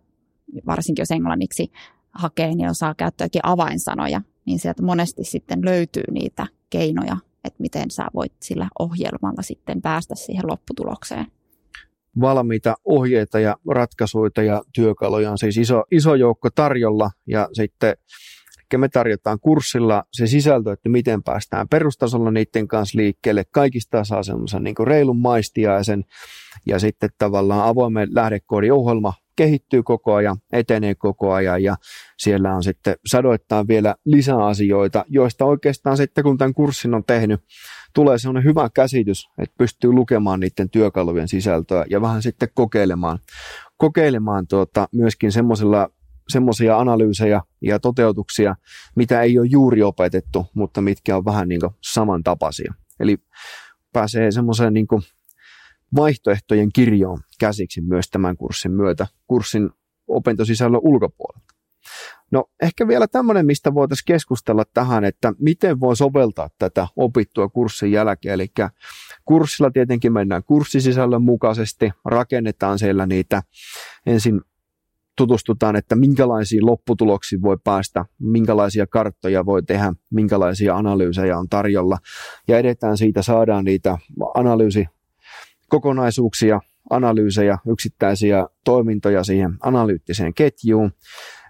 [0.66, 1.72] varsinkin jos englanniksi
[2.18, 8.06] hakee, niin osaa käyttääkin avainsanoja, niin sieltä monesti sitten löytyy niitä keinoja, että miten sä
[8.14, 11.26] voit sillä ohjelmalla sitten päästä siihen lopputulokseen.
[12.20, 17.96] Valmiita ohjeita ja ratkaisuja ja työkaluja on siis iso, iso joukko tarjolla ja sitten
[18.76, 23.44] me tarjotaan kurssilla se sisältö, että miten päästään perustasolla niiden kanssa liikkeelle.
[23.50, 26.04] Kaikista saa semmoisen niin reilun maistiaisen
[26.66, 31.76] ja sitten tavallaan avoimen lähdekoodiohjelma kehittyy koko ajan, etenee koko ajan ja
[32.16, 37.40] siellä on sitten sadoittain vielä lisää asioita, joista oikeastaan sitten kun tämän kurssin on tehnyt,
[37.94, 43.18] tulee sellainen hyvä käsitys, että pystyy lukemaan niiden työkalujen sisältöä ja vähän sitten kokeilemaan,
[43.76, 45.88] kokeilemaan tuota, myöskin semmoisilla
[46.28, 48.56] semmoisia analyysejä ja toteutuksia,
[48.96, 51.60] mitä ei ole juuri opetettu, mutta mitkä on vähän niin
[51.92, 52.74] samantapaisia.
[53.00, 53.16] Eli
[53.92, 54.86] pääsee semmoiseen niin
[55.96, 59.70] vaihtoehtojen kirjoon käsiksi myös tämän kurssin myötä, kurssin
[60.08, 61.54] opintosisällön ulkopuolelta.
[62.30, 67.92] No ehkä vielä tämmöinen, mistä voitaisiin keskustella tähän, että miten voi soveltaa tätä opittua kurssin
[67.92, 68.34] jälkeen.
[68.34, 68.46] Eli
[69.24, 73.42] kurssilla tietenkin mennään kurssisisällön mukaisesti, rakennetaan siellä niitä
[74.06, 74.40] ensin
[75.16, 81.98] tutustutaan, että minkälaisiin lopputuloksiin voi päästä, minkälaisia karttoja voi tehdä, minkälaisia analyysejä on tarjolla.
[82.48, 83.98] Ja edetään siitä, saadaan niitä
[84.34, 84.86] analyysi
[85.68, 86.60] kokonaisuuksia,
[86.90, 90.92] analyysejä, yksittäisiä toimintoja siihen analyyttiseen ketjuun.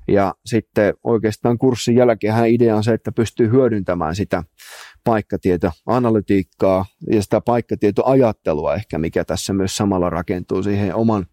[0.09, 4.43] Ja sitten oikeastaan kurssin jälkeen idea on se, että pystyy hyödyntämään sitä
[5.05, 11.27] paikkatietoanalytiikkaa ja sitä paikkatietoajattelua ehkä, mikä tässä myös samalla rakentuu siihen oman,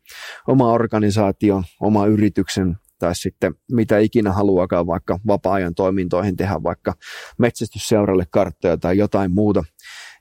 [0.47, 6.93] oma organisaation, oma yrityksen tai sitten mitä ikinä haluakaan vaikka vapaa-ajan toimintoihin tehdä, vaikka
[7.37, 9.63] metsästysseuralle karttoja tai jotain muuta,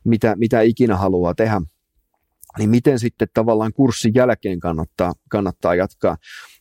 [0.04, 1.60] mitä, mitä ikinä haluaa tehdä,
[2.58, 6.16] niin miten sitten tavallaan kurssin jälkeen kannattaa, kannattaa jatkaa.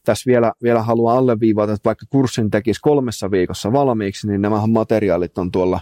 [0.05, 5.37] Tässä vielä, vielä haluan alleviivata, että vaikka kurssin tekisi kolmessa viikossa valmiiksi, niin nämä materiaalit
[5.37, 5.79] on tuolla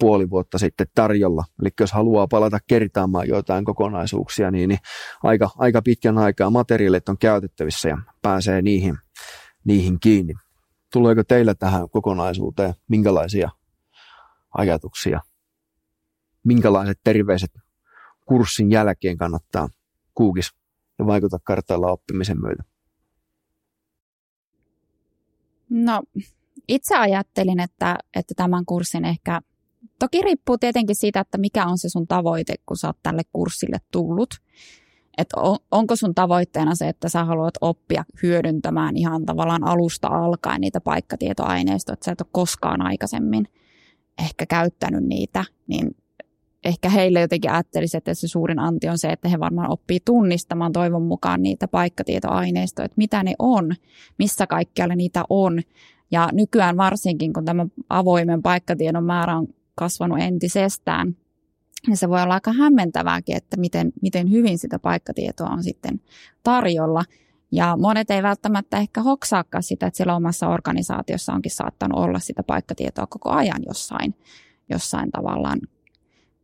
[0.00, 1.44] puoli vuotta sitten tarjolla.
[1.62, 4.80] Eli jos haluaa palata kertaamaan joitain kokonaisuuksia, niin, niin
[5.22, 8.98] aika, aika pitkän aikaa materiaalit on käytettävissä ja pääsee niihin,
[9.64, 10.34] niihin kiinni.
[10.92, 13.50] Tuleeko teillä tähän kokonaisuuteen minkälaisia
[14.58, 15.20] ajatuksia?
[16.44, 17.50] Minkälaiset terveiset
[18.28, 19.68] kurssin jälkeen kannattaa
[20.14, 20.50] kuukis
[20.98, 22.62] ja vaikuta kartalla oppimisen myötä?
[25.70, 26.02] No,
[26.68, 29.40] itse ajattelin, että, että tämän kurssin ehkä
[29.98, 33.78] Toki riippuu tietenkin siitä, että mikä on se sun tavoite, kun sä oot tälle kurssille
[33.90, 34.30] tullut.
[35.18, 40.60] Että on, onko sun tavoitteena se, että sä haluat oppia hyödyntämään ihan tavallaan alusta alkaen
[40.60, 43.48] niitä paikkatietoaineistoja, että sä et ole koskaan aikaisemmin
[44.18, 45.96] ehkä käyttänyt niitä, niin
[46.64, 50.72] ehkä heille jotenkin ajattelisi, että se suurin anti on se, että he varmaan oppii tunnistamaan
[50.72, 53.74] toivon mukaan niitä paikkatietoaineistoja, että mitä ne on,
[54.18, 55.60] missä kaikkialla niitä on.
[56.10, 61.16] Ja nykyään varsinkin, kun tämä avoimen paikkatiedon määrä on kasvanut entisestään.
[61.90, 66.00] Ja se voi olla aika hämmentävääkin, että miten, miten hyvin sitä paikkatietoa on sitten
[66.42, 67.04] tarjolla.
[67.52, 72.42] Ja monet ei välttämättä ehkä hoksaakaan sitä, että siellä omassa organisaatiossa onkin saattanut olla sitä
[72.42, 74.14] paikkatietoa koko ajan jossain,
[74.70, 75.58] jossain tavallaan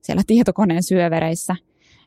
[0.04, 1.56] siellä tietokoneen syövereissä.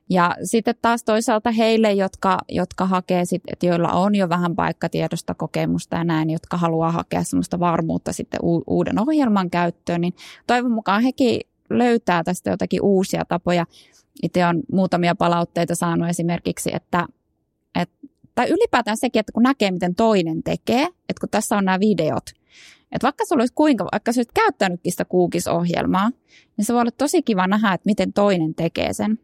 [0.09, 5.33] Ja sitten taas toisaalta heille, jotka, jotka hakee sit, että joilla on jo vähän paikkatiedosta
[5.33, 10.13] kokemusta ja näin, jotka haluaa hakea sellaista varmuutta sitten uuden ohjelman käyttöön, niin
[10.47, 13.65] toivon mukaan hekin löytää tästä jotakin uusia tapoja.
[14.23, 17.07] Itse on muutamia palautteita saanut esimerkiksi, että,
[17.75, 21.79] että tai ylipäätään sekin, että kun näkee, miten toinen tekee, että kun tässä on nämä
[21.79, 22.23] videot,
[22.91, 26.09] että vaikka se olisi kuinka, vaikka sä olisit käyttänytkin sitä kuukisohjelmaa,
[26.57, 29.19] niin se voi olla tosi kiva nähdä, että miten toinen tekee sen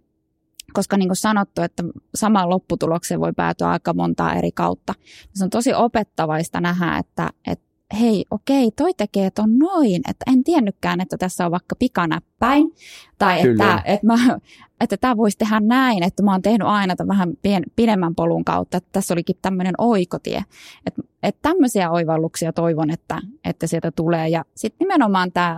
[0.74, 1.84] koska niin kuin sanottu, että
[2.16, 4.93] samaan lopputulokseen voi päätyä aika montaa eri kautta.
[5.34, 7.66] Se on tosi opettavaista nähdä, että, että
[7.99, 12.75] hei, okei, toi tekee ton noin, että en tiennytkään, että tässä on vaikka pikanäppäin,
[13.17, 14.39] tai että, että, mä,
[14.81, 18.45] että tämä voisi tehdä näin, että mä oon tehnyt aina tämän vähän pien, pidemmän polun
[18.45, 20.43] kautta, että tässä olikin tämmöinen oikotie.
[20.87, 24.29] Että, että tämmöisiä oivalluksia toivon, että, että sieltä tulee.
[24.29, 25.57] Ja sitten nimenomaan tämä,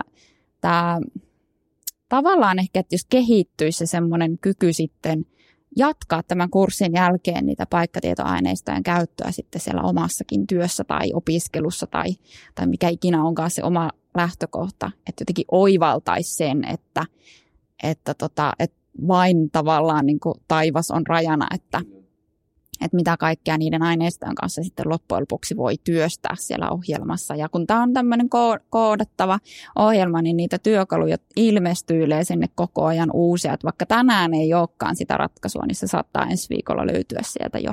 [0.60, 1.00] tämä
[2.08, 5.26] tavallaan ehkä, että jos kehittyisi se semmoinen kyky sitten
[5.76, 12.14] jatkaa tämän kurssin jälkeen niitä paikkatietoaineistojen käyttöä sitten siellä omassakin työssä tai opiskelussa tai,
[12.54, 17.04] tai mikä ikinä onkaan se oma lähtökohta, että jotenkin oivaltaisi sen, että,
[17.82, 18.76] että, tota, että
[19.08, 21.80] vain tavallaan niin kuin taivas on rajana, että,
[22.80, 27.36] että mitä kaikkea niiden aineistojen kanssa sitten loppujen lopuksi voi työstää siellä ohjelmassa.
[27.36, 28.28] Ja kun tämä on tämmöinen
[28.70, 29.38] koodattava
[29.76, 33.52] ohjelma, niin niitä työkaluja ilmestyy sinne koko ajan uusia.
[33.52, 37.72] Että vaikka tänään ei olekaan sitä ratkaisua, niin se saattaa ensi viikolla löytyä sieltä jo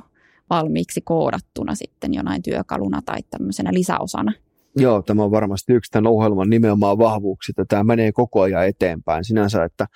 [0.50, 4.34] valmiiksi koodattuna sitten jonain työkaluna tai tämmöisenä lisäosana.
[4.76, 9.24] Joo, tämä on varmasti yksi tämän ohjelman nimenomaan vahvuuksi, että tämä menee koko ajan eteenpäin
[9.24, 9.88] sinänsä, että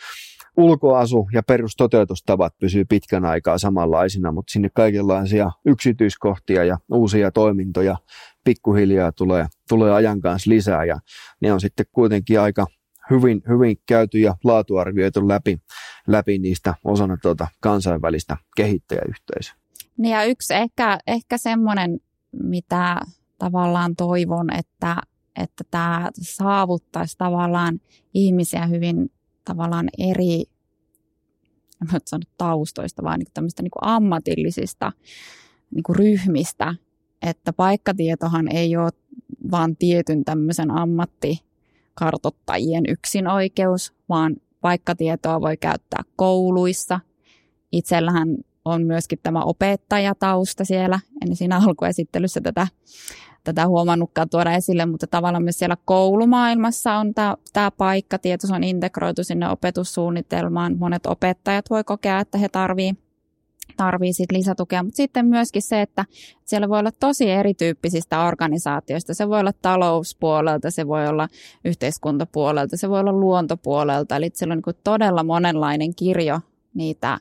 [0.58, 7.97] ulkoasu ja perustoteutustavat pysyy pitkän aikaa samanlaisina, mutta sinne kaikenlaisia yksityiskohtia ja uusia toimintoja
[8.43, 10.99] pikkuhiljaa tulee, tulee ajan kanssa lisää ja
[11.41, 12.66] ne on sitten kuitenkin aika
[13.10, 15.58] hyvin, hyvin käyty ja laatuarvioitu läpi,
[16.08, 19.55] läpi niistä osana tuota kansainvälistä kehittäjäyhteisöä.
[19.97, 21.99] Niin ja yksi ehkä, ehkä semmoinen
[22.43, 23.01] mitä
[23.39, 24.95] tavallaan toivon, että,
[25.36, 27.80] että tämä saavuttaisi tavallaan
[28.14, 29.12] ihmisiä hyvin
[29.48, 30.43] tavallaan eri,
[31.82, 32.00] en mä
[32.38, 34.91] taustoista, vaan niin tämmöistä niin ammatillisista
[35.76, 36.76] niin ryhmistä,
[37.22, 38.91] että paikkatietohan ei ole
[39.52, 47.00] vaan tietyn tämmöisen ammattikartottajien yksin oikeus, vaan paikkatietoa voi käyttää kouluissa.
[47.72, 51.00] Itsellähän on myöskin tämä opettajatausta siellä.
[51.26, 52.68] En siinä alkuesittelyssä tätä,
[53.48, 57.14] tätä huomannutkaan tuoda esille, mutta tavallaan myös siellä koulumaailmassa on
[57.54, 60.78] tämä, paikkatieto, se on integroitu sinne opetussuunnitelmaan.
[60.78, 63.08] Monet opettajat voi kokea, että he tarvitsevat
[63.78, 66.06] tarvii sit lisätukea, mutta sitten myöskin se, että
[66.45, 69.14] siellä voi olla tosi erityyppisistä organisaatioista.
[69.14, 71.28] Se voi olla talouspuolelta, se voi olla
[71.66, 74.16] yhteiskuntapuolelta, se voi olla luontopuolelta.
[74.16, 76.39] Eli siellä on niin todella monenlainen kirjo
[76.74, 77.20] niitä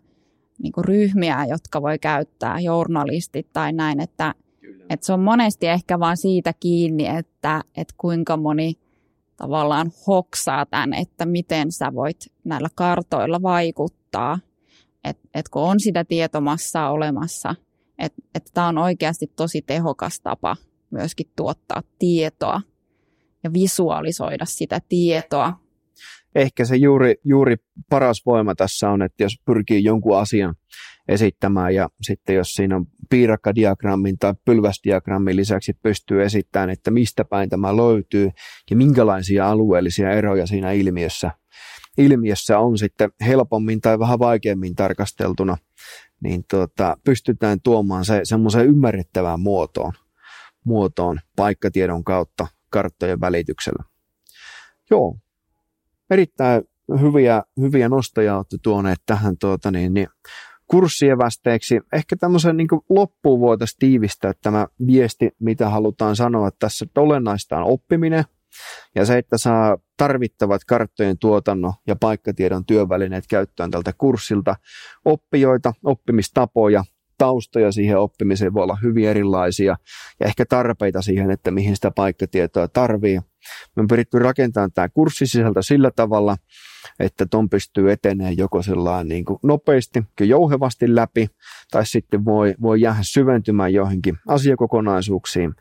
[0.62, 4.35] niin ryhmiä, jotka voi käyttää, journalistit tai näin, että,
[4.91, 8.74] että se on monesti ehkä vaan siitä kiinni, että, että kuinka moni
[9.37, 14.39] tavallaan hoksaa tämän, että miten sä voit näillä kartoilla vaikuttaa
[15.07, 17.55] että et kun on sitä tietomassaa olemassa,
[17.99, 20.57] että et tämä on oikeasti tosi tehokas tapa
[20.91, 22.61] myöskin tuottaa tietoa
[23.45, 25.53] ja visualisoida sitä tietoa.
[26.34, 27.57] Ehkä se juuri, juuri
[27.91, 30.55] paras voima tässä on, että jos pyrkii jonkun asian
[31.09, 37.49] esittämään ja sitten jos siinä on piirakkadiagrammin tai pylväsdiagrammin lisäksi pystyy esittämään, että mistä päin
[37.49, 38.31] tämä löytyy
[38.71, 41.31] ja minkälaisia alueellisia eroja siinä ilmiössä
[41.99, 45.57] ilmiössä on sitten helpommin tai vähän vaikeammin tarkasteltuna,
[46.21, 49.93] niin tuota, pystytään tuomaan se semmoiseen ymmärrettävään muotoon,
[50.65, 53.85] muotoon paikkatiedon kautta karttojen välityksellä.
[54.91, 55.19] Joo,
[56.11, 56.63] erittäin
[57.01, 60.09] hyviä, hyviä nostoja olette tuoneet tähän tuota, niin, niin,
[60.71, 61.81] kurssievästeeksi.
[61.93, 67.64] Ehkä tämmöisen niin loppuun voitaisiin tiivistää tämä viesti, mitä halutaan sanoa tässä, että olennaista on
[67.64, 68.25] oppiminen–
[68.95, 74.57] ja se, että saa tarvittavat karttojen tuotannon ja paikkatiedon työvälineet käyttöön tältä kurssilta,
[75.05, 76.85] oppijoita, oppimistapoja,
[77.19, 79.77] taustoja siihen oppimiseen voi olla hyvin erilaisia
[80.21, 83.21] ja ehkä tarpeita siihen, että mihin sitä paikkatietoa tarvii.
[83.76, 86.36] Me on pyritty rakentamaan tämä kurssisisältö sillä tavalla,
[87.01, 88.61] että ton pystyy etenemään joko
[89.05, 91.28] niin kuin nopeasti ja jouhevasti läpi,
[91.70, 95.55] tai sitten voi, voi jäädä syventymään joihinkin asiakokonaisuuksiin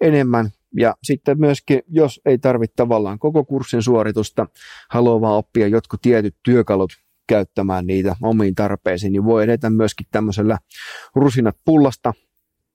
[0.00, 0.50] enemmän.
[0.76, 4.46] Ja sitten myöskin, jos ei tarvitse tavallaan koko kurssin suoritusta,
[4.90, 6.92] haluaa vaan oppia jotkut tietyt työkalut
[7.26, 10.58] käyttämään niitä omiin tarpeisiin, niin voi edetä myöskin tämmöisellä
[11.14, 12.12] rusinat pullasta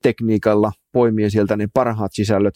[0.06, 2.54] tekniikalla poimien sieltä ne parhaat sisällöt.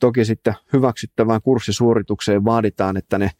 [0.00, 3.30] Toki sitten hyväksyttävään kurssisuoritukseen vaaditaan, että ne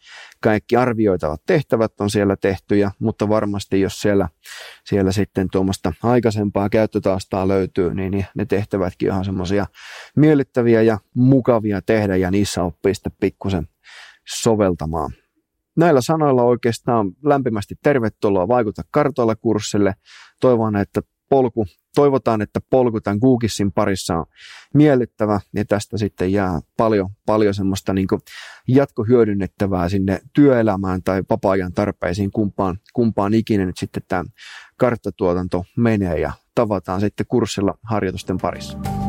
[0.41, 4.29] kaikki arvioitavat tehtävät on siellä tehtyjä, mutta varmasti jos siellä,
[4.85, 9.67] siellä sitten tuommoista aikaisempaa käyttötaastaa löytyy, niin ne tehtävätkin on semmoisia
[10.17, 13.69] miellyttäviä ja mukavia tehdä ja niissä oppii sitten pikkusen
[14.29, 15.11] soveltamaan.
[15.77, 19.95] Näillä sanoilla oikeastaan lämpimästi tervetuloa Vaikuta kartoilla kurssille.
[20.41, 21.01] Toivon, että
[21.33, 24.27] polku, toivotaan, että polku tämän Googlesin parissa on
[24.75, 28.09] miellyttävä ja tästä sitten jää paljon, paljon semmoista niin
[28.69, 34.25] jatkohyödynnettävää sinne työelämään tai vapaa-ajan tarpeisiin, kumpaan, kumpaan ikinä nyt sitten tämä
[34.77, 39.02] karttatuotanto menee ja tavataan sitten kurssilla harjoitusten parissa.